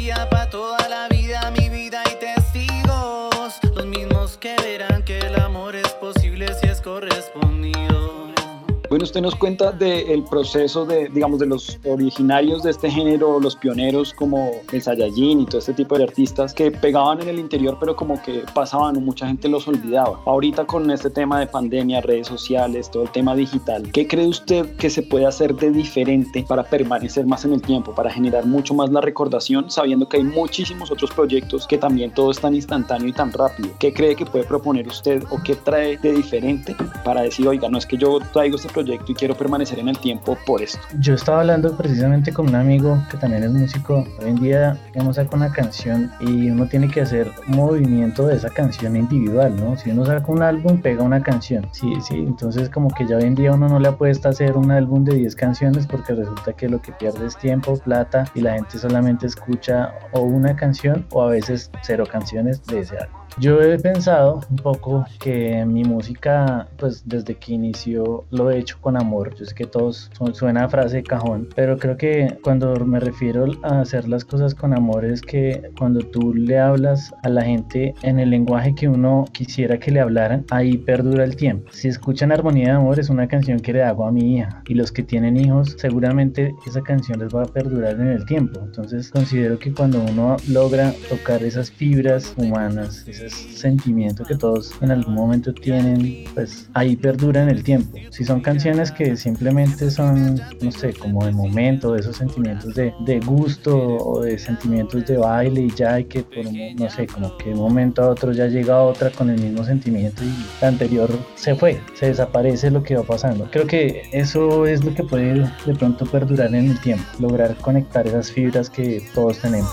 Usted 9.02 9.20
nos 9.20 9.34
cuenta 9.34 9.72
del 9.72 10.22
proceso 10.22 10.84
de, 10.84 11.08
digamos, 11.08 11.40
de 11.40 11.46
los 11.46 11.76
originarios 11.84 12.62
de 12.62 12.70
este 12.70 12.88
género, 12.88 13.40
los 13.40 13.56
pioneros 13.56 14.14
como 14.14 14.52
el 14.70 14.80
Saiyajin 14.80 15.40
y 15.40 15.46
todo 15.46 15.58
este 15.58 15.74
tipo 15.74 15.98
de 15.98 16.04
artistas 16.04 16.54
que 16.54 16.70
pegaban 16.70 17.20
en 17.20 17.28
el 17.28 17.40
interior, 17.40 17.76
pero 17.80 17.96
como 17.96 18.22
que 18.22 18.44
pasaban 18.54 19.04
mucha 19.04 19.26
gente 19.26 19.48
los 19.48 19.66
olvidaba. 19.66 20.20
Ahorita 20.24 20.64
con 20.66 20.88
este 20.92 21.10
tema 21.10 21.40
de 21.40 21.48
pandemia, 21.48 22.00
redes 22.00 22.28
sociales, 22.28 22.92
todo 22.92 23.02
el 23.02 23.10
tema 23.10 23.34
digital, 23.34 23.90
¿qué 23.90 24.06
cree 24.06 24.28
usted 24.28 24.76
que 24.76 24.88
se 24.88 25.02
puede 25.02 25.26
hacer 25.26 25.56
de 25.56 25.72
diferente 25.72 26.44
para 26.48 26.62
permanecer 26.62 27.26
más 27.26 27.44
en 27.44 27.54
el 27.54 27.60
tiempo, 27.60 27.92
para 27.92 28.08
generar 28.08 28.46
mucho 28.46 28.72
más 28.72 28.92
la 28.92 29.00
recordación, 29.00 29.68
sabiendo 29.68 30.08
que 30.08 30.18
hay 30.18 30.24
muchísimos 30.24 30.92
otros 30.92 31.10
proyectos 31.10 31.66
que 31.66 31.76
también 31.76 32.14
todo 32.14 32.30
es 32.30 32.40
tan 32.40 32.54
instantáneo 32.54 33.08
y 33.08 33.12
tan 33.12 33.32
rápido? 33.32 33.70
¿Qué 33.80 33.92
cree 33.92 34.14
que 34.14 34.26
puede 34.26 34.44
proponer 34.44 34.86
usted 34.86 35.24
o 35.30 35.42
qué 35.42 35.56
trae 35.56 35.98
de 35.98 36.12
diferente 36.12 36.76
para 37.04 37.22
decir, 37.22 37.48
oiga, 37.48 37.68
no 37.68 37.78
es 37.78 37.84
que 37.84 37.96
yo 37.96 38.20
traigo 38.32 38.54
este 38.54 38.68
proyecto 38.68 38.91
y 39.06 39.14
quiero 39.14 39.34
permanecer 39.34 39.78
en 39.78 39.88
el 39.88 39.98
tiempo 39.98 40.36
por 40.46 40.62
esto. 40.62 40.80
Yo 40.98 41.14
estaba 41.14 41.40
hablando 41.40 41.76
precisamente 41.76 42.32
con 42.32 42.48
un 42.48 42.54
amigo 42.54 43.02
que 43.10 43.16
también 43.16 43.44
es 43.44 43.50
músico. 43.50 44.06
Hoy 44.20 44.30
en 44.30 44.36
día, 44.36 44.78
digamos, 44.92 45.16
saca 45.16 45.36
una 45.36 45.52
canción 45.52 46.10
y 46.20 46.50
uno 46.50 46.66
tiene 46.66 46.88
que 46.88 47.00
hacer 47.00 47.30
movimiento 47.46 48.26
de 48.26 48.36
esa 48.36 48.50
canción 48.50 48.96
individual, 48.96 49.54
¿no? 49.56 49.76
Si 49.76 49.90
uno 49.90 50.04
saca 50.04 50.30
un 50.30 50.42
álbum, 50.42 50.80
pega 50.80 51.02
una 51.02 51.22
canción. 51.22 51.66
Sí, 51.72 51.92
sí, 52.00 52.14
entonces 52.14 52.68
como 52.68 52.88
que 52.88 53.06
ya 53.06 53.16
hoy 53.16 53.24
en 53.24 53.34
día 53.34 53.52
uno 53.52 53.68
no 53.68 53.78
le 53.78 53.88
apuesta 53.88 54.28
a 54.28 54.32
hacer 54.32 54.56
un 54.56 54.70
álbum 54.70 55.04
de 55.04 55.14
10 55.14 55.34
canciones 55.36 55.86
porque 55.86 56.14
resulta 56.14 56.52
que 56.52 56.68
lo 56.68 56.80
que 56.80 56.92
pierde 56.92 57.26
es 57.26 57.36
tiempo, 57.36 57.76
plata 57.78 58.24
y 58.34 58.40
la 58.40 58.54
gente 58.54 58.78
solamente 58.78 59.26
escucha 59.26 59.94
o 60.12 60.20
una 60.20 60.56
canción 60.56 61.06
o 61.10 61.22
a 61.22 61.28
veces 61.28 61.70
cero 61.82 62.04
canciones 62.10 62.64
de 62.66 62.80
ese 62.80 62.98
álbum. 62.98 63.22
Yo 63.38 63.62
he 63.62 63.78
pensado 63.78 64.40
un 64.50 64.56
poco 64.56 65.06
que 65.18 65.64
mi 65.64 65.84
música, 65.84 66.68
pues 66.76 67.08
desde 67.08 67.34
que 67.36 67.54
inició, 67.54 68.26
lo 68.30 68.50
he 68.50 68.58
hecho 68.58 68.76
con 68.82 69.00
amor. 69.00 69.34
Yo 69.36 69.46
sé 69.46 69.54
que 69.54 69.64
todos 69.64 70.10
suena 70.34 70.64
a 70.64 70.68
frase 70.68 70.96
de 70.96 71.02
cajón, 71.04 71.48
pero 71.54 71.78
creo 71.78 71.96
que 71.96 72.36
cuando 72.42 72.74
me 72.84 73.00
refiero 73.00 73.46
a 73.62 73.80
hacer 73.80 74.08
las 74.08 74.24
cosas 74.24 74.54
con 74.54 74.76
amor 74.76 75.06
es 75.06 75.22
que 75.22 75.70
cuando 75.78 76.00
tú 76.00 76.34
le 76.34 76.58
hablas 76.58 77.14
a 77.22 77.28
la 77.28 77.42
gente 77.42 77.94
en 78.02 78.18
el 78.18 78.30
lenguaje 78.30 78.74
que 78.74 78.88
uno 78.88 79.24
quisiera 79.32 79.78
que 79.78 79.90
le 79.90 80.00
hablaran, 80.00 80.44
ahí 80.50 80.76
perdura 80.76 81.24
el 81.24 81.36
tiempo. 81.36 81.70
Si 81.72 81.88
escuchan 81.88 82.32
Armonía 82.32 82.66
de 82.66 82.70
Amor 82.72 82.98
es 82.98 83.08
una 83.08 83.28
canción 83.28 83.60
que 83.60 83.72
le 83.72 83.82
hago 83.82 84.04
a 84.04 84.12
mi 84.12 84.36
hija 84.36 84.62
y 84.66 84.74
los 84.74 84.90
que 84.90 85.02
tienen 85.02 85.36
hijos 85.36 85.76
seguramente 85.78 86.52
esa 86.66 86.82
canción 86.82 87.20
les 87.20 87.34
va 87.34 87.44
a 87.44 87.46
perdurar 87.46 87.94
en 87.94 88.08
el 88.08 88.26
tiempo. 88.26 88.60
Entonces 88.64 89.10
considero 89.10 89.58
que 89.58 89.72
cuando 89.72 90.02
uno 90.02 90.36
logra 90.48 90.92
tocar 91.08 91.42
esas 91.44 91.70
fibras 91.70 92.34
humanas, 92.36 93.06
ese 93.06 93.30
sentimiento 93.30 94.24
que 94.24 94.34
todos 94.34 94.72
en 94.82 94.90
algún 94.90 95.14
momento 95.14 95.54
tienen, 95.54 96.24
pues 96.34 96.68
ahí 96.74 96.96
perdura 96.96 97.42
en 97.44 97.48
el 97.48 97.62
tiempo. 97.62 97.96
Si 98.10 98.24
son 98.24 98.40
canciones 98.40 98.71
que 98.92 99.16
simplemente 99.16 99.90
son, 99.90 100.40
no 100.60 100.72
sé, 100.72 100.92
como 100.94 101.24
de 101.24 101.32
momento, 101.32 101.92
de 101.92 102.00
esos 102.00 102.16
sentimientos 102.16 102.74
de, 102.74 102.94
de 103.00 103.20
gusto 103.20 103.76
o 103.76 104.22
de 104.22 104.38
sentimientos 104.38 105.06
de 105.06 105.16
baile 105.16 105.62
y 105.62 105.70
ya, 105.70 105.94
hay 105.94 106.04
que 106.04 106.22
por, 106.22 106.44
no 106.44 106.90
sé, 106.90 107.06
como 107.06 107.36
que 107.36 107.50
de 107.50 107.54
un 107.54 107.60
momento 107.60 108.02
a 108.02 108.08
otro 108.08 108.32
ya 108.32 108.46
llega 108.46 108.82
otra 108.82 109.10
con 109.10 109.30
el 109.30 109.40
mismo 109.40 109.64
sentimiento 109.64 110.24
y 110.24 110.32
la 110.60 110.68
anterior 110.68 111.10
se 111.34 111.54
fue, 111.54 111.80
se 111.94 112.06
desaparece 112.06 112.70
lo 112.70 112.82
que 112.82 112.96
va 112.96 113.02
pasando. 113.02 113.48
Creo 113.50 113.66
que 113.66 114.02
eso 114.12 114.66
es 114.66 114.84
lo 114.84 114.94
que 114.94 115.02
puede 115.02 115.50
de 115.66 115.74
pronto 115.74 116.06
perdurar 116.06 116.54
en 116.54 116.70
el 116.70 116.80
tiempo, 116.80 117.04
lograr 117.18 117.54
conectar 117.56 118.06
esas 118.06 118.30
fibras 118.30 118.70
que 118.70 119.02
todos 119.14 119.38
tenemos. 119.38 119.70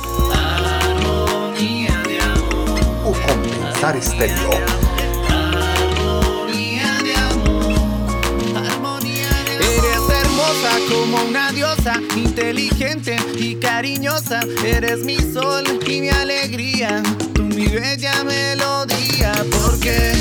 Estéreo. 3.95 4.88
Inteligente 12.29 13.15
y 13.37 13.55
cariñosa. 13.55 14.41
Eres 14.63 14.99
mi 14.99 15.17
sol 15.17 15.63
y 15.87 16.01
mi 16.01 16.09
alegría, 16.09 17.01
tú 17.33 17.43
mi 17.43 17.67
bella 17.67 18.23
melodía, 18.23 19.31
porque 19.51 20.13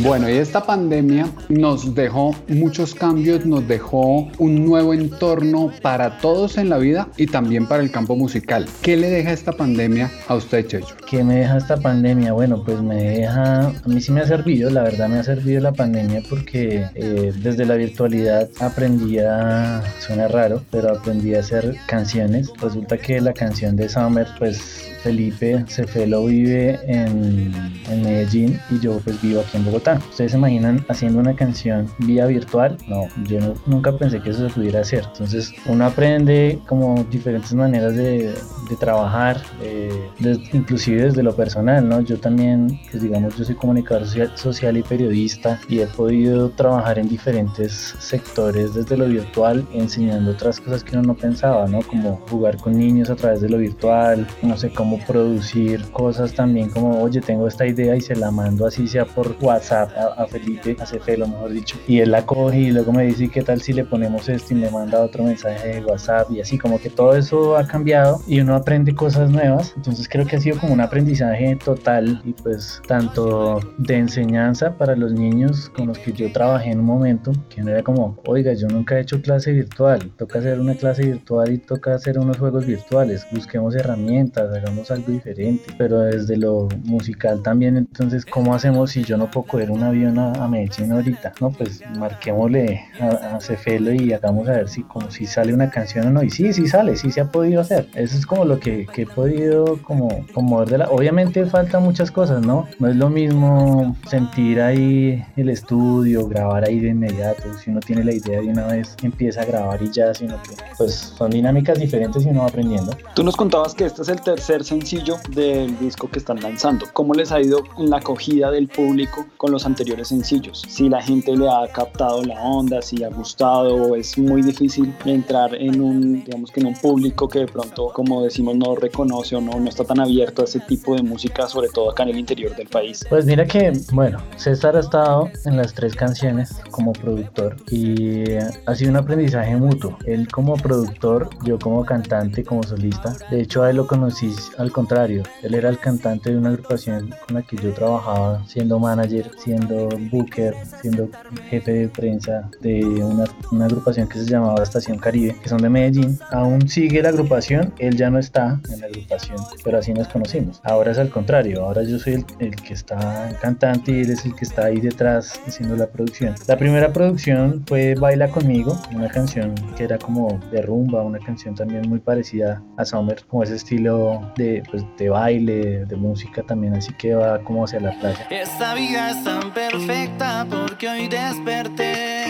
bueno, 0.00 0.28
y 0.28 0.32
esta 0.32 0.64
pandemia 0.64 1.28
nos 1.48 1.94
dejó 1.94 2.34
muchos 2.48 2.94
cambios, 2.94 3.46
nos 3.46 3.66
dejó 3.68 4.28
un 4.38 4.64
nuevo 4.64 4.92
entorno 4.92 5.72
para 5.82 6.18
todos 6.18 6.58
en 6.58 6.68
la 6.68 6.78
vida 6.78 7.08
y 7.16 7.26
también 7.26 7.66
para 7.66 7.82
el 7.82 7.90
campo 7.90 8.16
musical. 8.16 8.66
¿Qué 8.82 8.96
le 8.96 9.08
deja 9.08 9.32
esta 9.32 9.52
pandemia 9.52 10.10
a 10.26 10.34
usted, 10.34 10.66
Checho? 10.66 10.94
¿Qué 11.08 11.22
me 11.22 11.36
deja 11.36 11.58
esta 11.58 11.76
pandemia? 11.76 12.32
Bueno, 12.32 12.62
pues 12.64 12.82
me 12.82 12.96
deja, 12.96 13.68
a 13.68 13.88
mí 13.88 14.00
sí 14.00 14.10
me 14.10 14.20
ha 14.20 14.26
servido, 14.26 14.68
la 14.68 14.82
verdad 14.82 15.08
me 15.08 15.18
ha 15.18 15.24
servido 15.24 15.60
la 15.60 15.72
pandemia 15.72 16.22
porque 16.28 16.86
eh, 16.94 17.32
desde 17.36 17.64
la 17.64 17.76
virtualidad 17.76 18.50
aprendí 18.60 19.18
a, 19.20 19.82
suena 20.00 20.28
raro, 20.28 20.62
pero 20.70 20.90
aprendí 20.92 21.34
a 21.34 21.40
hacer 21.40 21.76
canciones. 21.86 22.50
Resulta 22.60 22.98
que 22.98 23.20
la 23.20 23.32
canción 23.32 23.76
de 23.76 23.88
Summer, 23.88 24.26
pues 24.38 24.93
Felipe 25.04 25.62
Cefelo 25.68 26.24
vive 26.24 26.80
en, 26.86 27.52
en, 27.90 28.02
Medellín 28.02 28.58
y 28.70 28.80
yo 28.80 28.98
pues 29.04 29.20
vivo 29.20 29.42
aquí 29.42 29.58
en 29.58 29.66
Bogotá. 29.66 30.00
¿Ustedes 30.10 30.32
se 30.32 30.38
imaginan 30.38 30.84
haciendo 30.88 31.20
una 31.20 31.36
canción 31.36 31.86
vía 31.98 32.24
virtual? 32.24 32.78
No, 32.88 33.02
yo 33.24 33.54
nunca 33.66 33.92
pensé 33.96 34.20
que 34.20 34.30
eso 34.30 34.48
se 34.48 34.54
pudiera 34.54 34.80
hacer. 34.80 35.04
Entonces 35.12 35.52
uno 35.66 35.84
aprende 35.84 36.58
como 36.66 37.04
diferentes 37.10 37.52
maneras 37.52 37.94
de, 37.94 38.32
de 38.70 38.76
trabajar, 38.76 39.42
eh, 39.62 40.08
inclusive 40.52 41.02
desde 41.02 41.22
lo 41.22 41.36
personal, 41.36 41.86
¿no? 41.86 42.00
Yo 42.00 42.18
también, 42.18 42.80
pues 42.90 43.02
digamos, 43.02 43.36
yo 43.36 43.44
soy 43.44 43.54
comunicador 43.54 44.06
social, 44.36 44.76
y 44.76 44.82
periodista 44.82 45.60
y 45.68 45.80
he 45.80 45.86
podido 45.86 46.48
trabajar 46.50 46.98
en 46.98 47.08
diferentes 47.08 47.94
sectores 47.98 48.74
desde 48.74 48.96
lo 48.96 49.06
virtual, 49.06 49.66
enseñando 49.72 50.30
otras 50.30 50.60
cosas 50.60 50.82
que 50.82 50.96
uno 50.96 51.08
no 51.08 51.14
pensaba, 51.14 51.66
¿no? 51.66 51.82
Como 51.82 52.16
jugar 52.28 52.56
con 52.56 52.78
niños 52.78 53.10
a 53.10 53.16
través 53.16 53.40
de 53.40 53.48
lo 53.48 53.58
virtual, 53.58 54.26
no 54.42 54.56
sé 54.56 54.70
cómo 54.70 54.93
producir 54.98 55.82
cosas 55.92 56.32
también 56.32 56.70
como, 56.70 57.02
oye, 57.02 57.20
tengo 57.20 57.46
esta 57.46 57.66
idea 57.66 57.96
y 57.96 58.00
se 58.00 58.16
la 58.16 58.30
mando 58.30 58.66
así 58.66 58.86
sea 58.88 59.04
por 59.04 59.36
WhatsApp 59.40 59.90
a, 60.16 60.26
Felipe, 60.26 60.76
a 60.80 60.86
Cefelo 60.86 61.26
mejor 61.26 61.52
dicho, 61.52 61.76
y 61.86 62.00
él 62.00 62.10
la 62.10 62.24
coge 62.24 62.58
y 62.58 62.70
luego 62.70 62.92
me 62.92 63.04
dice, 63.04 63.28
¿qué 63.28 63.42
tal 63.42 63.60
si 63.60 63.72
le 63.72 63.84
ponemos 63.84 64.28
esto 64.28 64.54
y 64.54 64.56
me 64.56 64.70
manda 64.70 65.00
otro 65.00 65.24
mensaje 65.24 65.74
de 65.74 65.84
WhatsApp 65.84 66.30
y 66.30 66.40
así 66.40 66.58
como 66.58 66.78
que 66.78 66.90
todo 66.90 67.16
eso 67.16 67.56
ha 67.56 67.66
cambiado 67.66 68.20
y 68.26 68.40
uno 68.40 68.54
aprende 68.54 68.94
cosas 68.94 69.30
nuevas, 69.30 69.72
entonces 69.76 70.08
creo 70.08 70.26
que 70.26 70.36
ha 70.36 70.40
sido 70.40 70.58
como 70.58 70.72
un 70.72 70.80
aprendizaje 70.80 71.56
total 71.56 72.22
y 72.24 72.32
pues 72.32 72.80
tanto 72.86 73.60
de 73.78 73.96
enseñanza 73.96 74.76
para 74.76 74.96
los 74.96 75.12
niños 75.12 75.70
con 75.70 75.88
los 75.88 75.98
que 75.98 76.12
yo 76.12 76.30
trabajé 76.32 76.70
en 76.70 76.80
un 76.80 76.86
momento, 76.86 77.32
que 77.48 77.62
no 77.62 77.70
era 77.70 77.82
como, 77.82 78.16
oiga, 78.26 78.52
yo 78.52 78.68
nunca 78.68 78.96
he 78.96 79.00
hecho 79.00 79.20
clase 79.20 79.52
virtual, 79.52 80.10
toca 80.16 80.38
hacer 80.38 80.60
una 80.60 80.74
clase 80.74 81.04
virtual 81.04 81.52
y 81.52 81.58
toca 81.58 81.94
hacer 81.94 82.18
unos 82.18 82.38
juegos 82.38 82.66
virtuales, 82.66 83.26
busquemos 83.30 83.74
herramientas, 83.74 84.54
hagamos 84.54 84.83
algo 84.90 85.12
diferente, 85.12 85.64
pero 85.78 86.00
desde 86.00 86.36
lo 86.36 86.68
musical 86.84 87.42
también, 87.42 87.76
entonces, 87.76 88.24
¿cómo 88.24 88.54
hacemos 88.54 88.92
si 88.92 89.04
yo 89.04 89.16
no 89.16 89.30
puedo 89.30 89.46
coger 89.46 89.70
un 89.70 89.82
avión 89.82 90.18
a, 90.18 90.46
Medellín 90.48 90.92
ahorita? 90.92 91.32
No, 91.40 91.50
pues 91.50 91.80
marquémosle 91.98 92.82
a, 93.00 93.36
a, 93.36 93.40
Cefelo 93.40 93.92
y 93.92 94.12
hagamos 94.12 94.48
a 94.48 94.52
ver 94.52 94.68
si, 94.68 94.82
como, 94.82 95.10
si 95.10 95.26
sale 95.26 95.52
una 95.54 95.70
canción 95.70 96.06
o 96.06 96.10
no, 96.10 96.22
y 96.22 96.30
sí, 96.30 96.52
sí 96.52 96.66
sale, 96.66 96.96
sí 96.96 97.10
se 97.10 97.20
ha 97.20 97.30
podido 97.30 97.60
hacer. 97.60 97.88
Eso 97.94 98.16
es 98.16 98.26
como 98.26 98.44
lo 98.44 98.60
que, 98.60 98.86
que 98.86 99.02
he 99.02 99.06
podido 99.06 99.78
como, 99.82 100.24
como 100.32 100.64
de 100.64 100.78
la... 100.78 100.88
Obviamente 100.90 101.44
falta 101.46 101.78
muchas 101.80 102.10
cosas, 102.10 102.44
¿no? 102.44 102.66
No 102.78 102.88
es 102.88 102.96
lo 102.96 103.08
mismo 103.08 103.96
sentir 104.08 104.60
ahí 104.60 105.24
el 105.36 105.48
estudio, 105.48 106.26
grabar 106.26 106.64
ahí 106.64 106.80
de 106.80 106.88
inmediato, 106.88 107.54
si 107.58 107.70
uno 107.70 107.80
tiene 107.80 108.04
la 108.04 108.12
idea 108.12 108.40
de 108.40 108.48
una 108.48 108.66
vez 108.66 108.96
empieza 109.02 109.42
a 109.42 109.44
grabar 109.44 109.82
y 109.82 109.90
ya, 109.90 110.14
sino 110.14 110.40
que 110.42 110.50
pues 110.76 110.94
son 110.94 111.30
dinámicas 111.30 111.78
diferentes 111.78 112.24
y 112.24 112.28
uno 112.28 112.40
va 112.40 112.46
aprendiendo. 112.46 112.96
Tú 113.14 113.22
nos 113.22 113.36
contabas 113.36 113.74
que 113.74 113.84
este 113.84 114.02
es 114.02 114.08
el 114.08 114.20
tercer 114.20 114.64
sencillo 114.74 115.18
del 115.30 115.78
disco 115.78 116.08
que 116.08 116.18
están 116.18 116.40
lanzando. 116.40 116.86
¿Cómo 116.92 117.14
les 117.14 117.30
ha 117.30 117.40
ido 117.40 117.62
en 117.78 117.90
la 117.90 117.98
acogida 117.98 118.50
del 118.50 118.66
público 118.66 119.26
con 119.36 119.52
los 119.52 119.66
anteriores 119.66 120.08
sencillos? 120.08 120.64
Si 120.68 120.88
la 120.88 121.00
gente 121.00 121.36
le 121.36 121.48
ha 121.48 121.68
captado 121.72 122.24
la 122.24 122.40
onda, 122.42 122.82
si 122.82 123.04
ha 123.04 123.08
gustado, 123.08 123.94
es 123.94 124.18
muy 124.18 124.42
difícil 124.42 124.92
entrar 125.04 125.54
en 125.54 125.80
un, 125.80 126.24
digamos 126.24 126.50
que 126.50 126.60
en 126.60 126.66
un 126.66 126.74
público 126.74 127.28
que 127.28 127.40
de 127.40 127.46
pronto, 127.46 127.90
como 127.94 128.22
decimos, 128.22 128.56
no 128.56 128.74
reconoce 128.74 129.36
o 129.36 129.40
no, 129.40 129.60
no 129.60 129.68
está 129.68 129.84
tan 129.84 130.00
abierto 130.00 130.42
a 130.42 130.46
ese 130.46 130.58
tipo 130.60 130.96
de 130.96 131.02
música, 131.02 131.46
sobre 131.46 131.68
todo 131.68 131.90
acá 131.90 132.02
en 132.02 132.08
el 132.10 132.18
interior 132.18 132.56
del 132.56 132.66
país. 132.66 133.04
Pues 133.08 133.26
mira 133.26 133.46
que, 133.46 133.72
bueno, 133.92 134.18
César 134.36 134.76
ha 134.76 134.80
estado 134.80 135.30
en 135.44 135.56
las 135.56 135.72
tres 135.72 135.94
canciones 135.94 136.56
como 136.70 136.92
productor 136.92 137.56
y 137.70 138.24
ha 138.66 138.74
sido 138.74 138.90
un 138.90 138.96
aprendizaje 138.96 139.54
mutuo. 139.56 139.96
Él 140.04 140.26
como 140.28 140.56
productor, 140.56 141.30
yo 141.44 141.58
como 141.60 141.84
cantante, 141.84 142.42
como 142.42 142.64
solista. 142.64 143.16
De 143.30 143.40
hecho, 143.40 143.62
a 143.62 143.70
él 143.70 143.76
lo 143.76 143.86
conocí 143.86 144.34
al 144.64 144.72
contrario, 144.72 145.22
él 145.42 145.54
era 145.54 145.68
el 145.68 145.78
cantante 145.78 146.30
de 146.30 146.38
una 146.38 146.48
agrupación 146.48 147.10
con 147.26 147.36
la 147.36 147.42
que 147.42 147.56
yo 147.56 147.72
trabajaba, 147.72 148.42
siendo 148.46 148.78
manager, 148.78 149.30
siendo 149.36 149.88
booker, 150.10 150.54
siendo 150.80 151.08
jefe 151.50 151.72
de 151.72 151.88
prensa 151.88 152.48
de 152.60 152.82
una, 152.84 153.24
una 153.52 153.66
agrupación 153.66 154.08
que 154.08 154.18
se 154.18 154.24
llamaba 154.24 154.62
Estación 154.62 154.98
Caribe, 154.98 155.36
que 155.42 155.48
son 155.48 155.60
de 155.60 155.68
Medellín. 155.68 156.18
Aún 156.30 156.68
sigue 156.68 157.02
la 157.02 157.10
agrupación, 157.10 157.72
él 157.78 157.96
ya 157.96 158.10
no 158.10 158.18
está 158.18 158.60
en 158.72 158.80
la 158.80 158.86
agrupación, 158.86 159.36
pero 159.62 159.78
así 159.78 159.92
nos 159.92 160.08
conocimos. 160.08 160.60
Ahora 160.64 160.92
es 160.92 160.98
al 160.98 161.10
contrario, 161.10 161.62
ahora 161.64 161.82
yo 161.82 161.98
soy 161.98 162.14
el, 162.14 162.24
el 162.38 162.56
que 162.56 162.74
está 162.74 163.36
cantante 163.40 163.92
y 163.92 164.00
él 164.00 164.10
es 164.10 164.24
el 164.24 164.34
que 164.34 164.44
está 164.44 164.66
ahí 164.66 164.80
detrás 164.80 165.40
haciendo 165.46 165.76
la 165.76 165.86
producción. 165.86 166.34
La 166.46 166.56
primera 166.56 166.92
producción 166.92 167.62
fue 167.66 167.94
Baila 167.94 168.28
conmigo, 168.28 168.78
una 168.94 169.08
canción 169.08 169.54
que 169.76 169.84
era 169.84 169.98
como 169.98 170.40
de 170.50 170.62
rumba, 170.62 171.02
una 171.02 171.18
canción 171.18 171.54
también 171.54 171.88
muy 171.88 171.98
parecida 171.98 172.62
a 172.76 172.84
Summer, 172.84 173.22
como 173.28 173.42
ese 173.42 173.56
estilo 173.56 174.32
de 174.36 174.43
pues, 174.70 174.84
de 174.96 175.08
baile, 175.08 175.84
de 175.86 175.96
música 175.96 176.42
también, 176.42 176.74
así 176.74 176.92
que 176.94 177.14
va 177.14 177.38
como 177.40 177.64
hacia 177.64 177.80
la 177.80 177.92
playa. 177.98 178.26
Esta 178.30 178.74
vida 178.74 179.10
es 179.10 179.24
tan 179.24 179.52
perfecta 179.52 180.46
porque 180.48 180.88
hoy 180.88 181.08
desperté. 181.08 182.24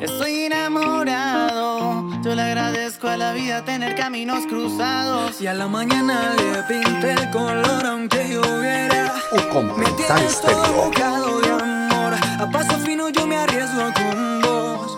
Estoy 0.00 0.44
enamorado. 0.44 2.06
Yo 2.22 2.34
le 2.34 2.42
agradezco 2.42 3.08
a 3.08 3.16
la 3.16 3.32
vida 3.32 3.64
tener 3.64 3.94
caminos 3.94 4.46
cruzados. 4.46 5.40
Y 5.40 5.46
a 5.46 5.54
la 5.54 5.68
mañana 5.68 6.34
le 6.36 6.62
pinté 6.64 7.12
el 7.12 7.30
color 7.30 7.86
aunque 7.86 8.28
lloviera. 8.28 9.14
Un 9.32 9.42
comentario 9.48 10.28
estéreo. 10.28 10.90
de 10.90 11.50
amor. 11.50 12.14
A 12.40 12.50
paso 12.52 12.78
fino 12.80 13.08
yo 13.08 13.26
me 13.26 13.36
arriesgo 13.36 13.84
con 13.94 14.40
vos. 14.40 14.45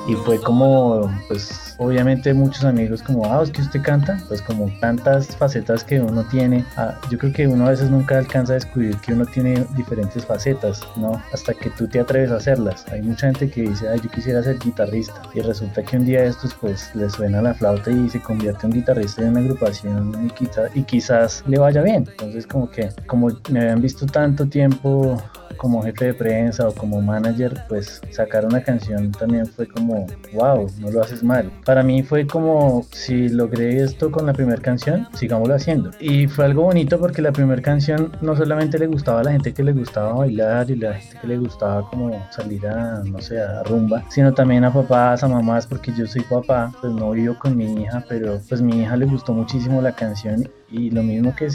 Y 0.08 0.14
fue 0.14 0.40
como, 0.40 1.10
pues 1.28 1.74
obviamente 1.76 2.32
muchos 2.32 2.64
amigos 2.64 3.02
como, 3.02 3.26
ah, 3.26 3.42
es 3.42 3.50
que 3.50 3.60
usted 3.60 3.82
canta, 3.82 4.18
pues 4.26 4.40
como 4.40 4.70
tantas 4.80 5.36
facetas 5.36 5.84
que 5.84 6.00
uno 6.00 6.24
tiene, 6.24 6.64
ah, 6.78 6.98
yo 7.10 7.18
creo 7.18 7.32
que 7.32 7.46
uno 7.46 7.66
a 7.66 7.70
veces 7.70 7.90
nunca 7.90 8.16
alcanza 8.16 8.54
a 8.54 8.54
descubrir 8.54 8.96
que 8.96 9.12
uno 9.12 9.26
tiene 9.26 9.66
diferentes 9.76 10.24
facetas, 10.24 10.80
¿no? 10.96 11.22
Hasta 11.32 11.52
que 11.52 11.68
tú 11.68 11.86
te 11.86 12.00
atreves 12.00 12.30
a 12.30 12.36
hacerlas. 12.36 12.86
Hay 12.90 13.02
mucha 13.02 13.26
gente 13.26 13.50
que 13.50 13.62
dice, 13.62 13.86
ay, 13.86 14.00
yo 14.02 14.10
quisiera 14.10 14.42
ser 14.42 14.58
guitarrista 14.58 15.20
y 15.34 15.40
resulta 15.40 15.82
que 15.82 15.98
un 15.98 16.06
día 16.06 16.24
estos 16.24 16.54
pues 16.54 16.90
le 16.94 17.10
suena 17.10 17.42
la 17.42 17.52
flauta 17.52 17.90
y 17.90 18.08
se 18.08 18.20
convierte 18.20 18.66
en 18.66 18.72
guitarrista 18.72 19.20
en 19.20 19.28
una 19.28 19.40
agrupación 19.40 20.26
y, 20.26 20.30
quizás, 20.30 20.70
y 20.74 20.82
quizás 20.84 21.44
le 21.46 21.58
vaya 21.58 21.82
bien. 21.82 22.06
Entonces 22.08 22.46
como 22.46 22.70
que 22.70 22.88
como 23.06 23.28
me 23.50 23.60
habían 23.60 23.82
visto 23.82 24.06
tanto 24.06 24.46
tiempo 24.46 25.22
como 25.58 25.82
jefe 25.82 26.06
de 26.06 26.14
prensa 26.14 26.68
o 26.68 26.72
como 26.72 27.02
manager, 27.02 27.64
pues 27.68 28.00
sacar 28.10 28.46
una 28.46 28.62
canción 28.62 29.12
también 29.12 29.46
fue 29.46 29.68
como, 29.68 30.06
wow, 30.32 30.70
no 30.78 30.90
lo 30.90 31.02
haces 31.02 31.22
mal. 31.22 31.50
Para 31.66 31.82
mí 31.82 32.02
fue 32.02 32.26
como, 32.26 32.86
si 32.92 33.28
logré 33.28 33.82
esto 33.82 34.10
con 34.10 34.24
la 34.24 34.32
primera 34.32 34.62
canción, 34.62 35.06
sigámoslo 35.12 35.54
haciendo. 35.54 35.90
Y 36.00 36.26
fue 36.26 36.46
algo 36.46 36.62
bonito 36.62 36.98
porque 36.98 37.20
la 37.20 37.32
primera 37.32 37.60
canción 37.60 38.12
no 38.22 38.36
solamente 38.36 38.78
le 38.78 38.86
gustaba 38.86 39.20
a 39.20 39.24
la 39.24 39.32
gente 39.32 39.52
que 39.52 39.62
le 39.62 39.72
gustaba 39.72 40.12
bailar 40.12 40.70
y 40.70 40.76
la 40.76 40.94
gente 40.94 41.18
que 41.20 41.26
le 41.26 41.38
gustaba 41.38 41.88
como 41.90 42.26
salir 42.30 42.66
a, 42.66 43.02
no 43.04 43.20
sé, 43.20 43.40
a 43.40 43.62
rumba, 43.64 44.04
sino 44.08 44.32
también 44.32 44.64
a 44.64 44.72
papás, 44.72 45.22
a 45.22 45.28
mamás, 45.28 45.66
porque 45.66 45.92
yo 45.92 46.06
soy 46.06 46.22
papá, 46.22 46.72
pues 46.80 46.92
no 46.92 47.10
vivo 47.10 47.36
con 47.38 47.56
mi 47.56 47.82
hija, 47.82 48.04
pero 48.08 48.40
pues 48.48 48.62
mi 48.62 48.82
hija 48.82 48.96
le 48.96 49.06
gustó 49.06 49.32
muchísimo 49.32 49.82
la 49.82 49.92
canción 49.92 50.48
y 50.70 50.90
lo 50.90 51.02
mismo 51.02 51.34
que 51.34 51.50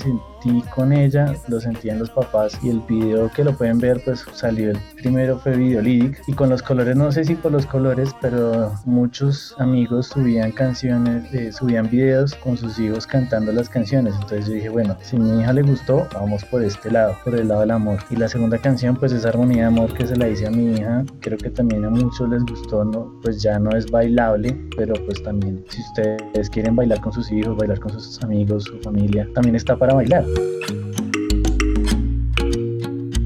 con 0.75 0.93
ella, 0.93 1.33
lo 1.47 1.59
sentí 1.59 1.89
en 1.89 1.99
los 1.99 2.09
papás 2.09 2.57
y 2.61 2.69
el 2.69 2.79
video 2.81 3.29
que 3.31 3.43
lo 3.43 3.55
pueden 3.55 3.79
ver 3.79 4.01
pues 4.03 4.25
salió 4.33 4.71
el 4.71 4.77
primero 4.95 5.39
fue 5.39 5.55
video 5.55 5.81
lyric 5.81 6.21
y 6.27 6.33
con 6.33 6.49
los 6.49 6.61
colores, 6.61 6.95
no 6.95 7.11
sé 7.11 7.23
si 7.23 7.35
por 7.35 7.51
los 7.51 7.65
colores, 7.65 8.11
pero 8.21 8.73
muchos 8.85 9.55
amigos 9.59 10.07
subían 10.07 10.51
canciones, 10.51 11.33
eh, 11.33 11.51
subían 11.51 11.89
videos 11.89 12.35
con 12.35 12.57
sus 12.57 12.79
hijos 12.79 13.07
cantando 13.07 13.51
las 13.51 13.69
canciones, 13.69 14.13
entonces 14.15 14.47
yo 14.47 14.53
dije 14.53 14.69
bueno, 14.69 14.97
si 15.01 15.17
mi 15.17 15.41
hija 15.41 15.53
le 15.53 15.61
gustó, 15.61 16.07
vamos 16.13 16.43
por 16.45 16.63
este 16.63 16.91
lado, 16.91 17.15
por 17.23 17.35
el 17.35 17.47
lado 17.47 17.61
del 17.61 17.71
amor. 17.71 17.99
Y 18.09 18.15
la 18.15 18.27
segunda 18.27 18.57
canción 18.57 18.95
pues 18.95 19.11
es 19.11 19.25
Armonía 19.25 19.63
de 19.63 19.67
Amor 19.67 19.93
que 19.93 20.07
se 20.07 20.15
la 20.15 20.27
hice 20.27 20.47
a 20.47 20.51
mi 20.51 20.73
hija, 20.73 21.03
creo 21.19 21.37
que 21.37 21.49
también 21.49 21.85
a 21.85 21.89
muchos 21.89 22.29
les 22.29 22.43
gustó, 22.43 22.83
¿no? 22.83 23.13
pues 23.21 23.41
ya 23.41 23.57
no 23.57 23.71
es 23.71 23.89
bailable, 23.89 24.55
pero 24.75 24.93
pues 25.05 25.23
también 25.23 25.63
si 25.69 25.81
ustedes 25.81 26.49
quieren 26.49 26.75
bailar 26.75 26.99
con 27.01 27.13
sus 27.13 27.31
hijos, 27.31 27.57
bailar 27.57 27.79
con 27.79 27.91
sus 27.93 28.21
amigos, 28.23 28.65
su 28.65 28.79
familia, 28.79 29.27
también 29.33 29.55
está 29.55 29.75
para 29.75 29.93
bailar. 29.93 30.25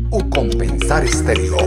O 0.09 0.29
compensar 0.29 1.03
estéreo. 1.03 1.57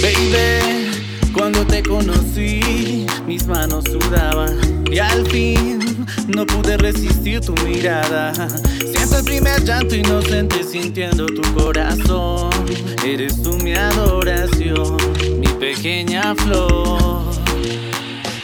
Baby, 0.00 1.32
cuando 1.32 1.64
te 1.66 1.82
conocí, 1.82 3.06
mis 3.26 3.46
manos 3.46 3.84
sudaban 3.84 4.58
y 4.90 4.98
al 4.98 5.26
fin 5.28 5.78
no 6.28 6.46
pude 6.46 6.76
resistir 6.76 7.40
tu 7.40 7.54
mirada. 7.64 8.32
Siento 8.80 9.18
el 9.18 9.24
primer 9.24 9.64
llanto 9.64 9.94
inocente 9.94 10.62
sintiendo 10.62 11.26
tu 11.26 11.42
corazón. 11.54 12.50
Eres 13.04 13.42
tú 13.42 13.56
mi 13.58 13.74
adoración, 13.74 14.96
mi 15.40 15.48
pequeña 15.58 16.34
flor. 16.34 17.27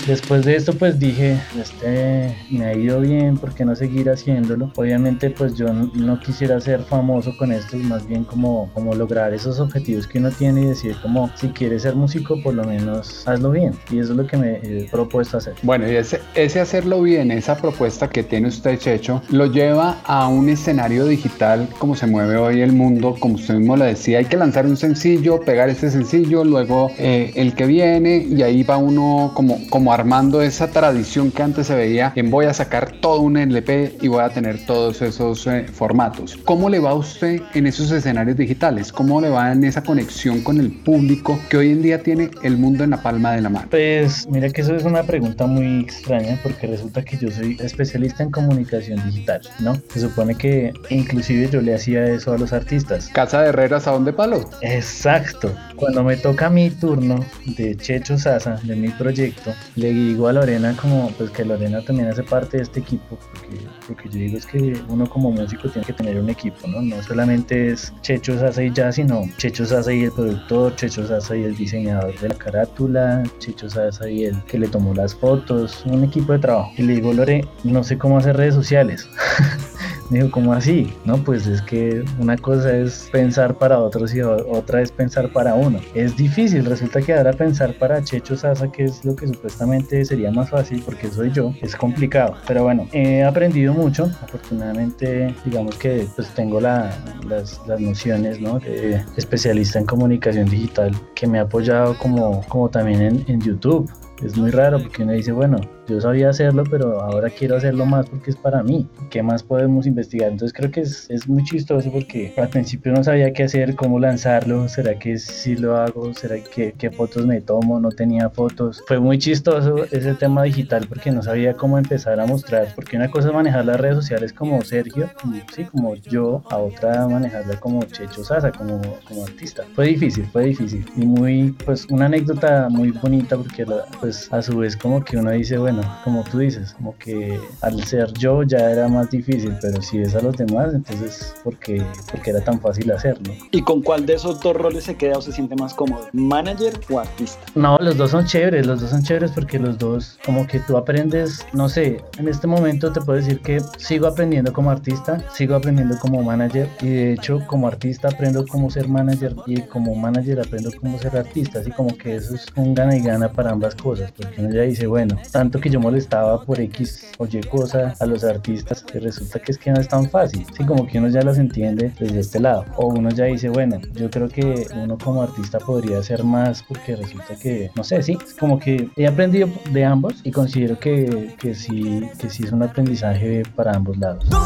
Después 0.07 0.45
de 0.45 0.57
esto 0.57 0.75
pues 0.75 0.99
dije, 0.99 1.41
este 1.59 2.37
me 2.51 2.67
ha 2.67 2.75
ido 2.77 3.01
bien, 3.01 3.39
¿por 3.39 3.55
qué 3.55 3.65
no 3.65 3.75
seguir 3.75 4.11
haciéndolo? 4.11 4.71
Obviamente 4.77 5.31
pues 5.31 5.55
yo 5.55 5.73
no, 5.73 6.21
quisiera 6.21 6.61
ser 6.61 6.83
famoso 6.83 7.35
con 7.39 7.51
esto, 7.53 7.79
más 7.79 8.07
bien 8.07 8.25
como, 8.25 8.71
como 8.75 8.95
lograr 8.95 9.33
esos 9.33 9.61
objetivos 9.61 10.07
que 10.07 10.19
uno 10.19 10.31
tiene 10.31 10.61
y 10.61 10.67
decir 10.67 10.95
como 11.01 11.31
si 11.37 11.49
quieres 11.49 11.83
ser 11.83 11.95
músico 11.95 12.39
por 12.43 12.53
lo 12.53 12.65
menos 12.65 13.27
hazlo 13.27 13.51
bien. 13.51 13.73
Y 13.91 13.99
eso 13.99 14.13
es 14.13 14.19
lo 14.19 14.27
que 14.27 14.37
me 14.37 14.57
he 14.63 14.89
propuesto 14.91 15.39
hacer. 15.39 15.55
Bueno, 15.63 15.91
y 15.91 15.97
ese, 15.97 16.21
hacerlo 16.61 17.01
bien, 17.01 17.31
esa 17.31 17.57
propuesta 17.57 18.11
que 18.11 18.23
tiene 18.23 18.49
usted 18.49 18.79
Checho, 18.79 19.23
lo 19.31 19.47
lleva 19.47 20.01
a 20.05 20.29
un 20.29 20.51
escenario 20.51 21.07
digital 21.07 21.67
como 21.79 21.95
se 21.95 22.07
mueve 22.07 22.37
hoy 22.37 22.61
el 22.61 22.73
mundo, 22.73 23.17
como 23.19 23.37
usted 23.37 23.55
mismo 23.55 23.75
lo 23.77 23.87
decía, 23.87 24.19
hay 24.19 24.27
que 24.27 24.37
lanzar 24.37 24.67
un 24.67 24.77
sencillo, 24.77 25.41
pegar 25.41 25.71
ese 25.71 25.91
sencillo, 25.91 26.45
luego 26.45 26.91
eh, 26.99 27.33
el 27.37 27.55
que 27.55 27.65
viene 27.65 28.19
y 28.19 28.43
ahí 28.43 28.63
va 28.65 28.77
uno 28.77 29.33
como, 29.35 29.59
como 29.71 29.94
armando 29.95 30.43
esa 30.43 30.69
tradición 30.69 31.31
que 31.31 31.43
antes 31.43 31.69
se 31.69 31.75
veía 31.75 32.13
en 32.17 32.31
voy 32.31 32.47
a 32.47 32.55
sacar 32.55 32.93
todo 33.01 33.21
un 33.21 33.37
LP 33.37 33.97
y 34.01 34.09
voy 34.09 34.23
a 34.23 34.29
tener 34.29 34.67
todos 34.67 35.01
esos 35.03 35.47
eh, 35.47 35.67
formatos. 35.73 36.37
¿Cómo 36.45 36.69
le 36.69 36.81
va 36.81 36.91
a 36.91 36.95
usted 36.95 37.41
en 37.55 37.67
esos 37.67 37.91
escenarios 37.91 38.37
digitales? 38.37 38.93
¿Cómo 38.93 39.21
le 39.21 39.29
va 39.29 39.53
en 39.53 39.63
esa 39.65 39.83
conexión 39.83 40.43
con 40.43 40.59
el 40.59 40.73
público 40.73 41.39
que 41.49 41.59
hoy 41.59 41.71
en 41.71 41.83
día 41.83 42.03
tiene 42.03 42.31
el 42.43 42.57
mundo 42.57 42.85
en 42.85 42.91
la 42.91 43.03
palma 43.03 43.33
de 43.33 43.43
la 43.43 43.49
mano? 43.49 43.69
Pues 43.71 44.27
mira 44.29 44.49
que 44.51 44.63
eso 44.63 44.75
es 44.75 44.85
una 44.85 45.05
pregunta 45.05 45.47
muy 45.47 45.81
extraña 45.81 46.39
porque 46.43 46.67
resulta 46.67 47.05
que 47.05 47.17
yo 47.17 47.31
soy 47.31 47.57
especialista 47.61 48.23
en 48.23 48.31
comunicación 48.31 49.01
digital, 49.07 49.41
¿no? 49.61 49.75
Se 49.93 50.01
supone 50.01 50.35
que 50.35 50.73
inclusive 50.91 51.49
yo 51.51 51.61
le 51.61 51.75
hacía 51.75 52.05
eso 52.05 52.33
a 52.33 52.39
los 52.39 52.53
artistas. 52.53 53.09
Casa 53.09 53.43
de 53.43 53.51
Herreras 53.51 53.87
a 53.87 53.93
dónde 53.93 54.13
palo. 54.13 54.51
Exacto. 54.63 55.55
Cuando 55.77 56.03
me 56.03 56.17
toca 56.17 56.51
mi 56.51 56.71
turno 56.71 57.25
de 57.57 57.77
Checho 57.77 58.19
Sasa, 58.19 58.59
de 58.63 58.77
mi 58.77 58.89
proyecto, 58.89 59.53
le 59.85 59.93
digo 59.93 60.29
a 60.29 60.33
Lorena 60.33 60.75
como 60.81 61.11
pues 61.19 61.31
que 61.31 61.45
Lorena 61.45 61.83
también 61.83 62.09
hace 62.09 62.23
parte 62.23 62.57
de 62.57 62.63
este 62.63 62.81
equipo, 62.81 63.19
porque 63.19 63.61
lo 63.87 63.97
que 63.97 64.09
yo 64.09 64.19
digo 64.19 64.39
es 64.39 64.47
que 64.47 64.81
uno 64.89 65.07
como 65.07 65.31
músico 65.31 65.69
tiene 65.69 65.87
que 65.87 65.93
tener 65.93 66.19
un 66.19 66.31
equipo, 66.31 66.67
¿no? 66.67 66.81
No 66.81 67.03
solamente 67.03 67.69
es 67.69 67.93
Checho 68.01 68.39
Sasa 68.39 68.63
y 68.63 68.73
ya, 68.73 68.91
sino 68.91 69.25
Checho 69.37 69.67
Sasa 69.67 69.93
y 69.93 70.05
el 70.05 70.13
productor, 70.13 70.75
Checho 70.77 71.07
Sasa 71.07 71.37
y 71.37 71.45
el 71.45 71.55
diseñador 71.55 72.19
de 72.19 72.31
la 72.31 72.35
carátula, 72.35 73.23
Checho 73.41 73.69
Sasa 73.69 74.09
y 74.09 74.25
el 74.25 74.43
que 74.45 74.59
le 74.59 74.69
tomó 74.69 74.95
las 74.95 75.15
fotos, 75.15 75.83
un 75.85 76.03
equipo 76.03 76.33
de 76.33 76.39
trabajo. 76.39 76.73
Y 76.79 76.83
le 76.83 76.95
digo, 76.95 77.13
Lore, 77.13 77.47
no 77.63 77.85
sé 77.85 77.99
cómo 77.99 78.17
hacer 78.17 78.39
redes 78.39 78.55
sociales. 78.55 79.07
Me 80.11 80.19
dijo, 80.19 80.31
¿cómo 80.31 80.53
así? 80.53 80.93
No, 81.05 81.17
pues 81.19 81.47
es 81.47 81.63
que 81.63 82.05
una 82.19 82.37
cosa 82.37 82.77
es 82.77 83.09
pensar 83.11 83.57
para 83.57 83.79
otros 83.79 84.15
y 84.15 84.21
otra 84.21 84.83
es 84.83 84.93
pensar 84.93 85.33
para 85.33 85.55
uno. 85.55 85.81
Es 85.95 86.17
difícil, 86.17 86.65
resulta 86.65 87.01
que 87.01 87.15
ahora 87.15 87.33
pensar 87.33 87.75
para 87.75 88.03
Checho 88.03 88.37
Sasa, 88.37 88.71
que 88.71 88.85
es 88.85 89.05
lo 89.05 89.17
que 89.17 89.27
supuestamente 89.27 90.05
sería 90.05 90.31
más 90.31 90.51
fácil 90.51 90.83
porque 90.85 91.09
soy 91.09 91.31
yo, 91.31 91.55
es 91.63 91.75
complicado. 91.75 92.35
Pero 92.47 92.65
bueno, 92.65 92.87
he 92.93 93.23
aprendido 93.23 93.73
mucho. 93.73 94.11
Afortunadamente, 94.23 95.35
digamos 95.45 95.77
que 95.77 96.07
pues 96.15 96.29
tengo 96.35 96.61
las, 96.61 96.97
las, 97.27 97.61
nociones 97.81 98.41
¿no? 98.41 98.59
de 98.61 99.03
especialista 99.17 99.79
en 99.79 99.87
comunicación 99.87 100.49
digital 100.49 100.95
que 101.15 101.27
me 101.27 101.39
ha 101.39 101.43
apoyado 101.43 101.97
como, 101.99 102.43
como 102.49 102.69
también 102.69 103.03
en, 103.03 103.25
en 103.27 103.41
YouTube. 103.41 103.91
Es 104.23 104.37
muy 104.37 104.51
raro 104.51 104.81
porque 104.81 105.03
uno 105.03 105.13
dice, 105.13 105.33
bueno, 105.33 105.59
yo 105.87 106.01
sabía 106.01 106.31
hacerlo, 106.31 106.65
pero 106.71 107.01
ahora 107.01 107.31
quiero 107.31 107.57
hacerlo 107.57 107.87
más 107.87 108.09
porque 108.09 108.31
es 108.31 108.37
para 108.37 108.63
mí. 108.63 108.89
¿Qué 109.11 109.23
más 109.23 109.43
podemos 109.43 109.87
investigar? 109.87 110.31
Entonces 110.31 110.57
creo 110.57 110.71
que 110.71 110.81
es, 110.81 111.09
es 111.11 111.29
muy 111.29 111.45
chistoso 111.45 111.91
porque 111.91 112.33
al 112.37 112.49
principio 112.49 112.93
no 112.93 113.05
sabía 113.05 113.33
qué 113.33 113.45
hacer, 113.45 113.75
cómo 113.75 113.99
lanzarlo, 113.99 114.69
será 114.69 114.99
que 114.99 115.19
si 115.19 115.57
lo 115.57 115.77
hago, 115.77 116.13
será 116.15 116.37
que 116.43 116.73
qué 116.73 116.91
fotos 116.91 117.27
me 117.27 117.41
tomo, 117.41 117.81
no 117.81 117.91
tenía 117.91 118.31
fotos. 118.31 118.83
Fue 118.87 118.99
muy 118.99 119.19
chistoso 119.19 119.85
ese 119.91 120.15
tema 120.15 120.45
digital 120.45 120.87
porque 120.89 121.11
no 121.11 121.23
sabía 121.23 121.55
cómo 121.55 121.79
empezar 121.79 122.19
a 122.21 122.27
mostrar, 122.27 122.69
porque 122.75 122.97
una 122.97 123.11
cosa 123.11 123.29
es 123.29 123.35
manejar 123.35 123.65
las 123.65 123.81
redes 123.81 123.97
sociales 123.97 124.33
como 124.33 124.63
Sergio, 124.63 125.11
como, 125.21 125.37
sí, 125.55 125.65
como 125.65 125.95
yo, 125.97 126.43
a 126.51 126.57
otra 126.57 127.07
manejarla 127.07 127.59
como 127.61 127.83
Checho 127.85 128.25
Sasa, 128.25 128.51
como, 128.51 128.81
como 129.07 129.25
artista. 129.25 129.65
Fue 129.75 129.89
difícil, 129.89 130.27
fue 130.27 130.47
difícil 130.47 130.85
y 130.97 131.05
muy, 131.05 131.55
pues 131.65 131.87
una 131.91 132.07
anécdota 132.07 132.69
muy 132.71 132.91
bonita 132.91 133.37
porque 133.37 133.67
pues 134.01 134.33
a 134.33 134.43
su 134.43 134.59
vez 134.59 134.77
como 134.77 135.05
que 135.05 135.17
uno 135.17 135.31
dice, 135.31 135.59
bueno, 135.59 135.74
como 136.03 136.25
tú 136.25 136.39
dices, 136.39 136.75
como 136.75 136.97
que 136.99 137.39
al 137.61 137.83
ser 137.85 138.13
yo 138.15 138.43
ya 138.43 138.71
era 138.71 138.89
más 138.89 139.11
difícil, 139.11 139.55
pero 139.61 139.81
si 139.83 139.99
es 139.99 140.15
a 140.15 140.21
los 140.21 140.37
demás, 140.37 140.75
entonces 140.75 141.35
porque, 141.43 141.83
porque 142.11 142.31
era 142.31 142.41
tan 142.41 142.61
fácil 142.61 142.91
hacerlo. 142.93 143.33
¿Y 143.51 143.63
con 143.63 143.83
cuál 143.83 144.07
de 144.07 144.15
esos 144.15 144.41
dos 144.41 144.57
roles 144.57 144.85
se 144.85 144.97
queda 144.97 145.19
o 145.19 145.23
se 145.23 145.33
siente 145.33 145.55
más 145.57 145.75
cómodo? 145.75 146.09
¿Manager 146.13 146.79
o 146.91 147.01
artista? 147.01 147.41
No, 147.55 147.79
los 147.79 147.97
dos 147.97 148.11
son 148.11 148.25
chéveres, 148.27 148.67
los 148.67 148.81
dos 148.81 148.91
son 148.91 149.03
chéveres 149.03 149.31
porque 149.33 149.59
los 149.59 149.79
dos 149.79 150.19
como 150.25 150.47
que 150.47 150.61
tú 150.61 150.77
aprendes, 150.77 151.45
no 151.53 151.69
sé, 151.69 152.03
en 152.19 152.29
este 152.29 152.47
momento 152.47 152.93
te 152.93 153.01
puedo 153.01 153.19
decir 153.19 153.41
que 153.41 153.61
sigo 153.79 154.07
aprendiendo 154.07 154.53
como 154.53 154.71
artista, 154.71 155.19
sigo 155.33 155.55
aprendiendo 155.55 155.99
como 155.99 156.23
manager 156.23 156.69
y 156.81 156.89
de 156.89 157.13
hecho 157.15 157.41
como 157.47 157.69
artista 157.69 158.09
aprendo 158.09 158.47
cómo 158.47 158.71
ser 158.71 158.89
manager 158.89 159.35
y 159.47 159.61
como 159.63 159.95
manager 159.95 160.41
aprendo 160.41 160.71
cómo 160.81 160.99
ser 160.99 161.17
artista, 161.17 161.61
así 161.61 161.71
como 161.71 161.97
que 161.97 162.17
eso 162.17 162.35
es 162.35 162.47
un 162.57 162.75
gana 162.75 162.97
y 162.97 163.01
gana 163.01 163.31
para 163.31 163.51
ambas 163.51 163.75
cosas, 163.75 164.13
porque 164.13 164.41
uno 164.41 164.55
ya 164.55 164.63
dice, 164.63 164.87
bueno, 164.87 165.17
tanto 165.31 165.61
que 165.65 165.71
yo 165.71 165.81
molestaba 165.81 166.43
por 166.43 166.61
X 166.61 167.07
o 167.17 167.25
Y 167.25 167.41
cosa 167.41 167.95
a 167.99 168.05
los 168.05 168.23
artistas, 168.23 168.83
que 168.83 169.01
resulta 169.01 169.39
que 169.39 169.51
es 169.51 169.57
que 169.57 169.71
no 169.71 169.81
es 169.81 169.89
tan 169.89 170.11
fácil. 170.11 170.45
Sí, 170.55 170.63
como 170.63 170.87
que 170.87 170.99
uno 170.99 171.09
ya 171.09 171.23
los 171.23 171.39
entiende 171.39 171.91
desde 171.99 172.21
este 172.21 172.39
lado. 172.39 172.67
O 172.77 172.89
uno 172.89 173.09
ya 173.09 173.25
dice, 173.25 173.49
bueno, 173.49 173.81
yo 173.95 174.11
creo 174.11 174.29
que 174.29 174.67
uno 174.75 174.99
como 174.99 175.23
artista 175.23 175.59
podría 175.59 176.01
hacer 176.01 176.23
más 176.23 176.63
porque 176.63 176.97
resulta 176.97 177.35
que, 177.37 177.71
no 177.75 177.83
sé, 177.83 178.03
sí, 178.03 178.19
es 178.23 178.35
como 178.35 178.59
que 178.59 178.91
he 178.95 179.07
aprendido 179.07 179.49
de 179.71 179.85
ambos 179.87 180.21
y 180.23 180.31
considero 180.33 180.79
que, 180.79 181.35
que 181.41 181.55
sí, 181.55 182.11
que 182.19 182.29
sí 182.29 182.43
es 182.45 182.53
un 182.53 182.63
aprendizaje 182.63 183.43
para 183.57 183.73
ambos 183.73 183.97
lados. 183.97 184.23
Tú, 184.29 184.37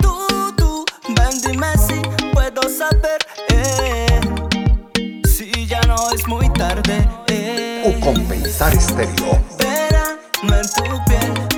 tú, 0.00 0.16
tú, 0.56 0.84
ven 1.14 1.60
puedo 2.32 2.62
saber, 2.68 3.20
eh, 3.50 4.20
si 5.28 5.68
ya 5.68 5.80
no 5.82 5.94
es 6.12 6.26
muy 6.26 6.52
tarde. 6.54 7.06
Eh, 7.28 7.84
o 7.86 8.00
compensar 8.00 8.74
estéreo 8.74 9.63
no 10.46 10.56
en 10.58 11.53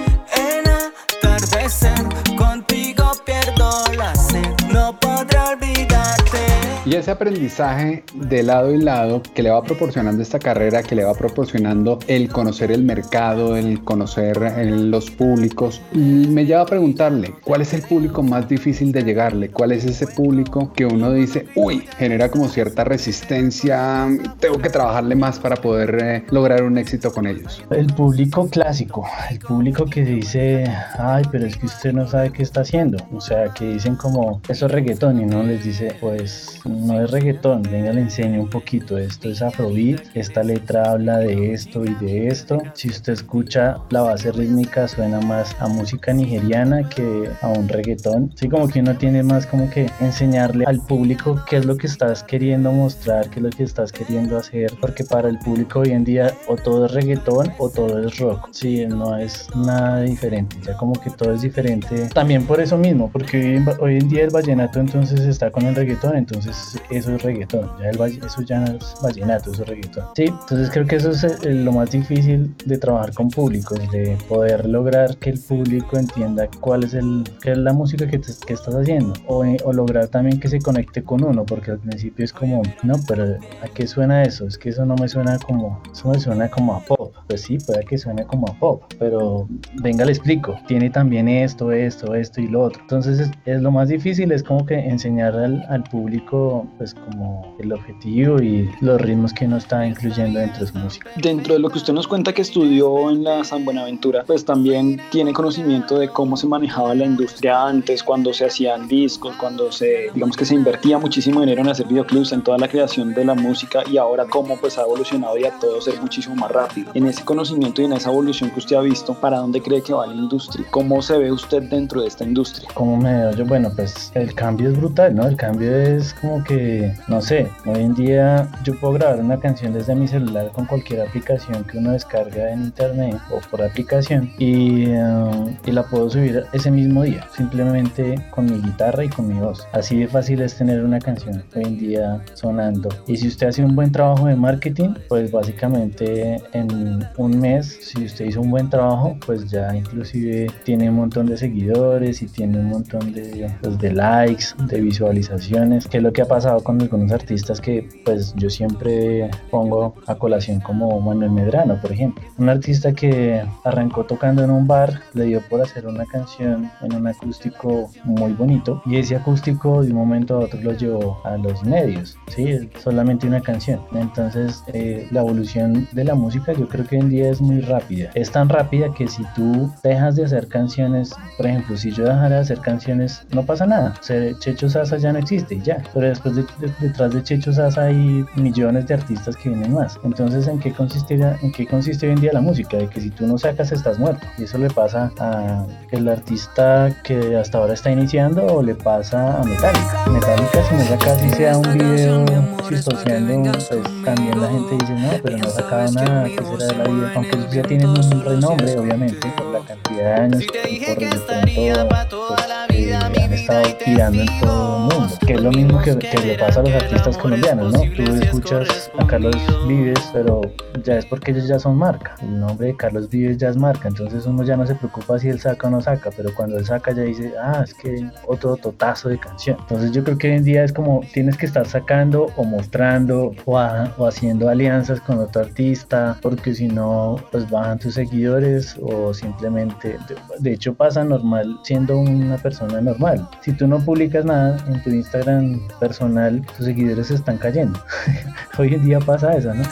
Y 6.87 6.95
ese 6.95 7.11
aprendizaje 7.11 8.05
de 8.15 8.45
lado 8.45 8.73
y 8.73 8.81
lado 8.81 9.21
que 9.35 9.43
le 9.43 9.51
va 9.51 9.61
proporcionando 9.65 10.23
esta 10.23 10.39
carrera, 10.39 10.85
que 10.85 10.95
le 10.95 11.03
va 11.03 11.15
proporcionando 11.15 11.99
el 12.07 12.29
conocer 12.29 12.71
el 12.71 12.85
mercado, 12.85 13.57
el 13.57 13.83
conocer 13.83 14.39
los 14.69 15.11
públicos, 15.11 15.83
me 15.93 16.47
lleva 16.47 16.61
a 16.61 16.67
preguntarle, 16.67 17.35
¿cuál 17.43 17.63
es 17.63 17.75
el 17.75 17.83
público 17.83 18.23
más 18.23 18.49
difícil 18.49 18.93
de 18.93 19.03
llegarle? 19.03 19.51
¿Cuál 19.51 19.73
es 19.73 19.85
ese 19.85 20.07
público 20.07 20.73
que 20.75 20.87
uno 20.87 21.13
dice, 21.13 21.47
uy, 21.57 21.83
genera 21.99 22.31
como 22.31 22.49
cierta 22.49 22.85
resistencia, 22.85 24.07
tengo 24.39 24.59
que 24.59 24.71
trabajarle 24.71 25.17
más 25.17 25.41
para 25.41 25.57
poder 25.57 25.99
eh, 26.01 26.25
lograr 26.31 26.63
un 26.63 26.79
éxito 26.79 27.11
con 27.11 27.27
ellos? 27.27 27.65
El 27.71 27.89
público 27.89 28.49
clásico, 28.49 29.05
el 29.29 29.41
público 29.41 29.87
que 29.87 30.05
dice, 30.05 30.71
ay, 31.01 31.25
pero 31.33 31.47
es 31.47 31.57
que 31.57 31.67
usted 31.67 31.93
no 31.93 32.07
sabe 32.07 32.31
qué 32.31 32.45
está 32.45 32.61
haciendo. 32.61 32.99
O 33.13 33.21
sea, 33.21 33.53
que 33.53 33.73
dicen 33.73 33.97
como, 33.97 34.41
eso 34.49 34.67
es 34.67 34.73
reggaetón 34.73 35.21
y 35.21 35.25
no 35.25 35.43
les 35.43 35.65
dice, 35.65 35.93
pues 36.01 36.61
no 36.85 37.03
es 37.03 37.11
reggaetón, 37.11 37.63
venga 37.63 37.93
le 37.93 38.03
enseño 38.03 38.41
un 38.41 38.51
poquito, 38.51 38.99
esto 38.99 39.29
es 39.29 39.43
afrobeat, 39.43 40.01
esta 40.15 40.43
letra 40.43 40.91
habla 40.91 41.19
de 41.19 41.53
esto 41.53 41.85
y 41.85 41.95
de 41.95 42.29
esto. 42.29 42.63
Si 42.75 42.89
usted 42.89 43.13
escucha 43.13 43.79
la 43.91 44.03
base 44.03 44.33
rítmica 44.33 44.89
suena 44.89 45.21
más 45.21 45.57
a 45.61 45.69
música 45.69 46.13
nigeriana 46.13 46.89
que 46.89 47.31
a 47.43 47.49
un 47.49 47.69
reggaetón. 47.69 48.33
Sí, 48.35 48.49
como 48.49 48.69
que 48.69 48.81
uno 48.81 48.97
tiene 48.97 49.23
más 49.23 49.47
como 49.47 49.71
que 49.71 49.91
enseñarle 50.01 50.65
al 50.67 50.81
público 50.81 51.43
qué 51.49 51.57
es 51.57 51.67
lo 51.67 51.77
que 51.77 51.87
estás 51.87 52.23
queriendo 52.23 52.73
mostrar, 52.73 53.31
qué 53.31 53.41
es 53.41 53.43
lo 53.43 53.51
que 53.51 53.63
estás 53.63 53.93
queriendo 53.93 54.37
hacer, 54.37 54.73
porque 54.81 55.05
para 55.05 55.29
el 55.29 55.39
público 55.39 55.81
hoy 55.81 55.93
en 55.93 56.05
día 56.05 56.35
o 56.49 56.57
todo 56.57 56.87
es 56.87 56.93
reggaetón 56.93 57.53
o 57.59 57.69
todo 57.69 58.07
es 58.07 58.19
rock. 58.19 58.49
Sí, 58.53 58.87
no 58.87 59.17
es 59.17 59.49
nada 59.55 60.03
diferente, 60.03 60.57
ya 60.65 60.77
como 60.77 60.95
que 60.95 61.11
todo 61.11 61.35
es 61.35 61.43
diferente. 61.43 62.09
También 62.13 62.47
por 62.47 62.61
eso 62.61 62.77
mismo, 62.77 63.11
porque 63.11 63.63
hoy 63.81 63.99
en 63.99 64.09
día 64.09 64.25
el 64.25 64.31
vallenato 64.31 64.81
entonces 64.81 65.21
está 65.21 65.51
con 65.51 65.65
el 65.67 65.75
reggaetón, 65.75 66.17
entonces 66.17 66.66
eso 66.91 67.15
es 67.15 67.23
reggaetón, 67.23 67.71
ya 67.81 67.91
el, 67.91 68.01
eso 68.01 68.43
ya 68.43 68.61
no 68.61 68.73
es 68.73 68.95
vallenato, 69.03 69.53
eso 69.53 69.63
es 69.63 69.69
reggaetón. 69.69 70.05
Sí, 70.15 70.25
entonces 70.25 70.71
creo 70.71 70.87
que 70.87 70.97
eso 70.97 71.11
es 71.11 71.25
eh, 71.25 71.55
lo 71.55 71.73
más 71.73 71.91
difícil 71.91 72.55
de 72.65 72.79
trabajar 72.79 73.13
con 73.15 73.29
públicos, 73.29 73.79
de 73.91 74.17
poder 74.29 74.67
lograr 74.67 75.17
que 75.17 75.31
el 75.31 75.41
público 75.41 75.97
entienda 75.97 76.49
cuál 76.61 76.85
es 76.85 76.95
el, 76.95 77.25
qué 77.43 77.53
es 77.53 77.59
la 77.59 77.73
música 77.73 78.07
que, 78.07 78.21
que 78.21 78.53
estás 78.53 78.75
haciendo, 78.75 79.13
o, 79.27 79.45
o 79.65 79.73
lograr 79.73 80.09
también 80.09 80.41
que 80.41 80.49
se 80.49 80.61
conecte 80.61 81.03
con 81.03 81.25
uno, 81.25 81.45
porque 81.45 81.73
al 81.73 81.79
principio 81.79 82.25
es 82.25 82.33
como, 82.33 82.63
no, 82.83 82.95
pero 83.07 83.37
¿a 83.63 83.69
qué 83.69 83.87
suena 83.87 84.23
eso? 84.23 84.47
Es 84.47 84.59
que 84.59 84.71
eso 84.71 84.85
no 84.85 84.95
me 84.97 85.09
suena 85.09 85.39
como, 85.39 85.81
eso 85.93 86.09
me 86.09 86.19
suena 86.19 86.49
como 86.49 86.75
a 86.75 86.81
pop. 86.81 87.15
Pues 87.29 87.43
sí, 87.43 87.59
puede 87.59 87.85
que 87.85 87.99
suene 87.99 88.25
como 88.25 88.49
a 88.49 88.55
pop, 88.55 88.83
pero 88.99 89.49
venga, 89.83 90.05
le 90.05 90.13
explico, 90.13 90.57
tiene 90.67 90.91
también 90.91 91.29
esto, 91.29 91.73
esto, 91.73 92.15
esto 92.15 92.41
y 92.41 92.49
lo 92.49 92.63
otro. 92.63 92.81
Entonces 92.83 93.31
es, 93.45 93.63
lo 93.63 93.71
más 93.71 93.89
difícil, 93.89 94.33
es 94.33 94.43
como 94.43 94.65
que 94.65 94.75
enseñar 94.75 95.35
al, 95.35 95.65
al, 95.69 95.83
público 95.85 96.56
pues 96.79 96.95
como 96.95 97.55
el 97.59 97.73
objetivo 97.73 98.41
y 98.41 98.71
los 98.81 99.01
ritmos 99.01 99.33
que 99.33 99.47
uno 99.47 99.57
está 99.57 99.87
incluyendo 99.87 100.41
dentro 100.41 100.61
de 100.61 100.67
su 100.67 100.79
música. 100.79 101.11
Dentro 101.17 101.55
de 101.55 101.61
lo 101.61 101.71
que 101.71 101.79
usted 101.79 101.93
nos 101.93 102.07
cuenta 102.07 102.33
que 102.33 102.43
estudió 102.43 103.11
en 103.11 103.25
la 103.25 103.45
San 103.45 103.65
Buenaventura, 103.65 104.25
pues 104.27 104.45
también 104.45 105.01
tiene 105.11 105.33
conocimiento 105.33 105.99
de 105.99 106.09
cómo 106.09 106.37
se 106.37 106.47
manejaba 106.47 106.95
la 106.95 107.05
industria 107.05 107.67
antes, 107.67 108.03
cuando 108.03 108.33
se 108.33 108.47
hacían 108.47 108.89
discos, 108.89 109.35
cuando 109.37 109.71
se, 109.73 110.11
digamos 110.15 110.37
que 110.37 110.45
se 110.45 110.55
invertía 110.55 110.99
muchísimo 110.99 111.41
dinero 111.41 111.61
en 111.63 111.69
hacer 111.69 111.87
videoclips, 111.87 112.33
en 112.33 112.43
toda 112.43 112.59
la 112.59 112.69
creación 112.69 113.15
de 113.15 113.25
la 113.25 113.35
música 113.35 113.83
y 113.91 113.99
ahora 113.99 114.27
cómo 114.27 114.57
pues 114.57 114.79
ha 114.79 114.83
evolucionado 114.83 115.37
y 115.39 115.45
a 115.45 115.59
todo 115.59 115.81
ser 115.81 116.01
muchísimo 116.01 116.37
más 116.37 116.51
rápido. 116.51 116.91
En 116.95 117.07
ese 117.07 117.25
conocimiento 117.25 117.83
y 117.83 117.87
en 117.87 117.93
esa 117.93 118.11
evolución 118.11 118.51
que 118.51 118.61
usted 118.61 118.77
ha 118.77 118.81
visto, 118.81 119.15
¿para 119.15 119.39
dónde 119.39 119.61
cree 119.61 119.83
que 119.83 119.93
va 119.93 120.07
la 120.07 120.15
industria? 120.15 120.65
¿Cómo 120.71 121.03
se 121.03 121.19
ve 121.19 121.33
usted 121.33 121.63
dentro 121.65 122.03
de 122.03 122.09
esta 122.09 122.25
industria? 122.25 122.69
¿Cómo 122.75 122.97
me 122.97 123.13
veo 123.13 123.33
yo? 123.33 123.45
Bueno, 123.45 123.71
pues 123.75 124.11
el 124.15 124.35
cambio 124.35 124.71
es 124.71 124.77
brutal, 124.77 125.15
¿no? 125.15 125.27
El 125.27 125.37
cambio 125.37 125.75
es 125.77 126.15
como 126.15 126.43
que, 126.47 126.93
no 127.09 127.21
sé, 127.21 127.49
hoy 127.67 127.83
en 127.83 127.95
día 127.95 128.49
yo 128.65 128.75
puedo 128.79 128.95
grabar 128.95 129.21
una 129.21 129.39
canción 129.39 129.73
desde 129.73 129.95
mi 129.95 130.07
celular 130.07 130.51
con 130.53 130.67
cualquier 130.67 131.03
aplicación 131.03 131.65
que 131.65 131.79
uno 131.79 131.93
descarga 131.93 132.51
en 132.51 132.63
internet 132.65 133.17
o 133.31 133.41
por 133.51 133.63
aplicación 133.63 134.31
y, 134.39 134.87
um, 134.89 135.55
y 135.65 135.73
la 135.73 135.83
puedo 135.83 136.09
subir 136.09 136.45
ese 136.53 136.71
mismo 136.71 137.03
día, 137.03 137.27
simplemente 137.37 138.15
con 138.31 138.47
mi 138.47 138.61
guitarra 138.61 139.05
y 139.05 139.09
con 139.09 139.29
mi 139.29 139.39
voz. 139.41 139.67
Así 139.73 140.01
de 140.01 140.09
fácil 140.09 140.41
es 140.41 140.57
tener 140.57 140.85
una 140.85 140.99
canción 141.01 141.45
hoy 141.55 141.65
en 141.65 141.79
día 141.79 142.23
sonando. 142.35 142.89
Y 143.07 143.17
si 143.17 143.29
usted 143.29 143.49
hace 143.49 143.65
un 143.65 143.75
buen 143.75 143.93
trabajo 143.93 144.27
de 144.27 144.37
marketing, 144.37 144.95
pues 145.09 145.31
básicamente 145.31 146.41
en 146.53 147.05
un 147.17 147.39
mes, 147.39 147.79
si 147.81 148.05
usted 148.05 148.27
hizo 148.27 148.41
un 148.41 148.51
buen 148.51 148.71
trabajo, 148.71 149.17
pues 149.27 149.51
ya 149.51 149.75
inclusive 149.75 150.47
tiene 150.65 150.89
un 150.91 150.97
montón 150.97 151.27
de 151.27 151.37
seguidores 151.37 152.23
y 152.23 152.27
tiene 152.27 152.59
un 152.59 152.67
montón 152.67 153.13
de, 153.13 153.51
pues, 153.61 153.79
de 153.79 153.93
likes, 153.93 154.47
de 154.67 154.81
visualizaciones, 154.81 155.87
que 155.89 155.99
es 155.99 156.03
lo 156.03 156.13
que 156.13 156.23
ha 156.23 156.27
pasado 156.27 156.36
con 156.63 156.81
algunos 156.81 157.13
artistas 157.13 157.61
que 157.61 157.89
pues 158.05 158.35
yo 158.37 158.51
siempre 158.51 159.31
pongo 159.51 159.95
a 160.07 160.15
colación 160.17 160.61
como 160.61 161.01
Manuel 161.01 161.31
Medrano, 161.31 161.81
por 161.81 161.93
ejemplo. 161.93 162.23
Un 162.37 162.49
artista 162.49 162.93
que 162.93 163.43
arrancó 163.65 164.05
tocando 164.05 164.45
en 164.45 164.51
un 164.51 164.67
bar, 164.67 165.01
le 165.15 165.25
dio 165.25 165.41
por 165.49 165.63
hacer 165.63 165.87
una 165.87 166.05
canción 166.05 166.71
en 166.83 166.95
un 166.95 167.07
acústico 167.07 167.91
muy 168.05 168.33
bonito 168.35 168.83
y 168.85 168.97
ese 168.97 169.17
acústico 169.17 169.83
de 169.83 169.91
un 169.91 169.97
momento 169.97 170.37
a 170.37 170.41
otro 170.41 170.61
lo 170.61 170.73
llevó 170.73 171.19
a 171.25 171.39
los 171.39 171.63
medios, 171.65 172.19
¿sí? 172.29 172.69
solamente 172.83 173.27
una 173.27 173.41
canción. 173.41 173.81
Entonces 173.95 174.63
eh, 174.75 175.09
la 175.11 175.21
evolución 175.21 175.89
de 175.93 176.05
la 176.05 176.15
música 176.15 176.53
yo 176.53 176.69
creo 176.69 176.87
que 176.87 176.97
hoy 176.97 177.03
en 177.03 177.09
día 177.09 177.31
es 177.31 177.41
muy 177.41 177.61
rápida. 177.61 178.11
Es 178.15 178.31
tan 178.31 178.49
rápida 178.49 178.93
que 178.93 179.09
si 179.09 179.25
tú 179.35 179.71
dejas 179.83 180.17
de 180.17 180.25
hacer 180.25 180.49
canciones, 180.49 181.15
por 181.37 181.47
ejemplo, 181.47 181.77
si 181.77 181.91
yo 181.93 182.05
dejara 182.05 182.37
de 182.37 182.41
hacer 182.43 182.61
canciones, 182.61 183.27
no 183.33 183.45
pasa 183.45 183.67
nada. 183.67 183.95
Checho 184.41 184.69
Sasa 184.69 184.97
ya 184.99 185.13
no 185.13 185.19
existe, 185.19 185.61
ya. 185.61 185.83
Pero 185.95 186.09
después 186.09 186.26
de, 186.35 186.45
detrás 186.81 187.13
de 187.13 187.23
Checho 187.23 187.53
Sasa 187.53 187.83
hay 187.83 188.25
millones 188.35 188.87
de 188.87 188.95
artistas 188.95 189.37
que 189.37 189.49
vienen 189.51 189.75
más. 189.75 189.99
Entonces, 190.03 190.47
¿en 190.49 190.59
qué, 190.59 190.73
consiste, 190.73 191.15
¿en 191.15 191.53
qué 191.53 191.67
consiste 191.67 192.07
hoy 192.07 192.13
en 192.13 192.21
día 192.21 192.33
la 192.33 192.41
música? 192.41 192.77
De 192.77 192.89
que 192.89 193.01
si 193.01 193.11
tú 193.11 193.27
no 193.27 193.39
sacas, 193.39 193.73
estás 193.73 193.99
muerto. 193.99 194.27
Y 194.39 194.45
eso 194.45 194.59
le 194.59 194.71
pasa 194.71 195.13
a 195.19 195.65
el 195.91 196.09
artista 196.09 196.95
que 197.05 197.37
hasta 197.37 197.59
ahora 197.59 197.75
está 197.75 197.91
iniciando 197.91 198.47
o 198.47 198.63
le 198.63 198.75
pasa 198.75 199.41
a 199.41 199.45
Metallica. 199.45 200.05
Metallica, 200.11 200.65
si 200.69 200.75
no 200.75 200.85
saca 200.85 201.13
así 201.13 201.31
sea 201.31 201.59
un 201.59 201.73
video 201.73 202.25
chistoseando, 202.69 203.53
pues 203.53 204.05
también 204.05 204.41
la 204.41 204.49
gente 204.49 204.77
dice, 204.79 204.95
no, 204.95 205.11
pero 205.23 205.39
no 205.39 205.51
sacaba 205.51 205.91
nada, 205.91 206.25
¿qué 206.25 206.45
será 206.45 206.67
de 206.67 206.75
la 206.77 206.85
vida? 206.89 207.13
Aunque 207.15 207.39
ya 207.53 207.63
tienen 207.63 207.89
un 207.89 208.25
renombre, 208.25 208.79
obviamente, 208.79 209.33
la 209.59 209.65
cantidad 209.67 210.05
de 210.05 210.13
años 210.13 210.43
y 210.43 210.47
por 210.47 210.57
pronto, 210.97 212.27
pues, 212.29 212.47
eh, 212.71 212.95
han 212.95 213.33
estado 213.33 213.75
tirando 213.85 214.23
en 214.23 214.41
todo 214.41 214.77
el 214.77 214.83
mundo. 214.83 215.19
Que 215.27 215.35
es 215.35 215.41
lo 215.41 215.51
mismo 215.51 215.81
que, 215.83 215.99
que, 215.99 216.19
le 216.19 216.39
pasa 216.39 216.61
a 216.61 216.63
los 216.63 216.73
artistas 216.73 217.19
colombianos, 217.19 217.73
¿no? 217.73 217.81
Tú 217.81 218.03
escuchas 218.03 218.91
a 218.99 219.07
Carlos 219.07 219.37
Vives, 219.67 220.11
pero 220.13 220.41
ya 220.85 220.99
es 220.99 221.07
porque 221.07 221.33
ellos 221.33 221.49
ya 221.49 221.59
son 221.59 221.77
marca. 221.77 222.15
El 222.23 222.41
nombre 222.41 222.69
de 222.69 222.77
Carlos 222.77 223.09
Vives 223.09 223.39
ya 223.39 223.49
es 223.49 223.57
marca, 223.57 223.89
entonces 223.89 224.27
uno 224.27 224.45
ya 224.45 224.57
no 224.57 224.67
se 224.67 224.75
preocupa 224.75 225.19
si 225.19 225.29
él 225.29 225.41
saca 225.41 225.67
o 225.67 225.71
no 225.71 225.81
saca, 225.81 226.11
pero 226.17 226.35
cuando 226.35 226.59
él 226.59 226.67
saca 226.67 226.93
ya 226.93 227.03
dice, 227.03 227.33
ah, 227.41 227.63
es 227.65 227.75
que 227.75 228.09
otro 228.27 228.57
totazo 228.57 229.09
de 229.09 229.19
canción. 229.19 229.57
Entonces 229.61 229.93
yo 229.93 230.05
creo 230.05 230.19
que 230.19 230.29
hoy 230.29 230.37
en 230.37 230.45
día 230.45 230.65
es 230.65 230.73
como 230.73 231.01
tienes 231.13 231.37
que 231.37 231.47
estar 231.47 231.67
sacando 231.67 232.27
o 232.37 232.45
mostrando 232.45 233.35
o, 233.45 233.57
o 233.97 234.07
haciendo 234.07 234.49
alianzas 234.49 235.01
con 235.01 235.19
otro 235.19 235.43
artista, 235.43 236.19
porque 236.23 236.55
si 236.55 236.69
no, 236.69 237.17
pues 237.33 237.51
bajan 237.51 237.79
tus 237.79 237.95
seguidores 237.95 238.77
o 238.81 239.15
simplemente, 239.15 239.46
de, 239.51 240.17
de 240.39 240.53
hecho 240.53 240.75
pasa 240.75 241.05
normal 241.05 241.59
siendo 241.63 241.99
una 241.99 242.37
persona 242.37 242.81
normal. 242.81 243.29
Si 243.41 243.53
tú 243.53 243.67
no 243.67 243.79
publicas 243.79 244.25
nada 244.25 244.57
en 244.69 244.83
tu 244.83 244.91
Instagram 244.91 245.61
personal, 245.79 246.43
tus 246.57 246.67
seguidores 246.67 247.09
se 247.09 247.15
están 247.15 247.39
cayendo. 247.39 247.79
Hoy 248.59 248.75
en 248.75 248.85
día 248.85 248.99
pasa 249.01 249.37
eso, 249.37 249.53
¿no? 249.55 249.63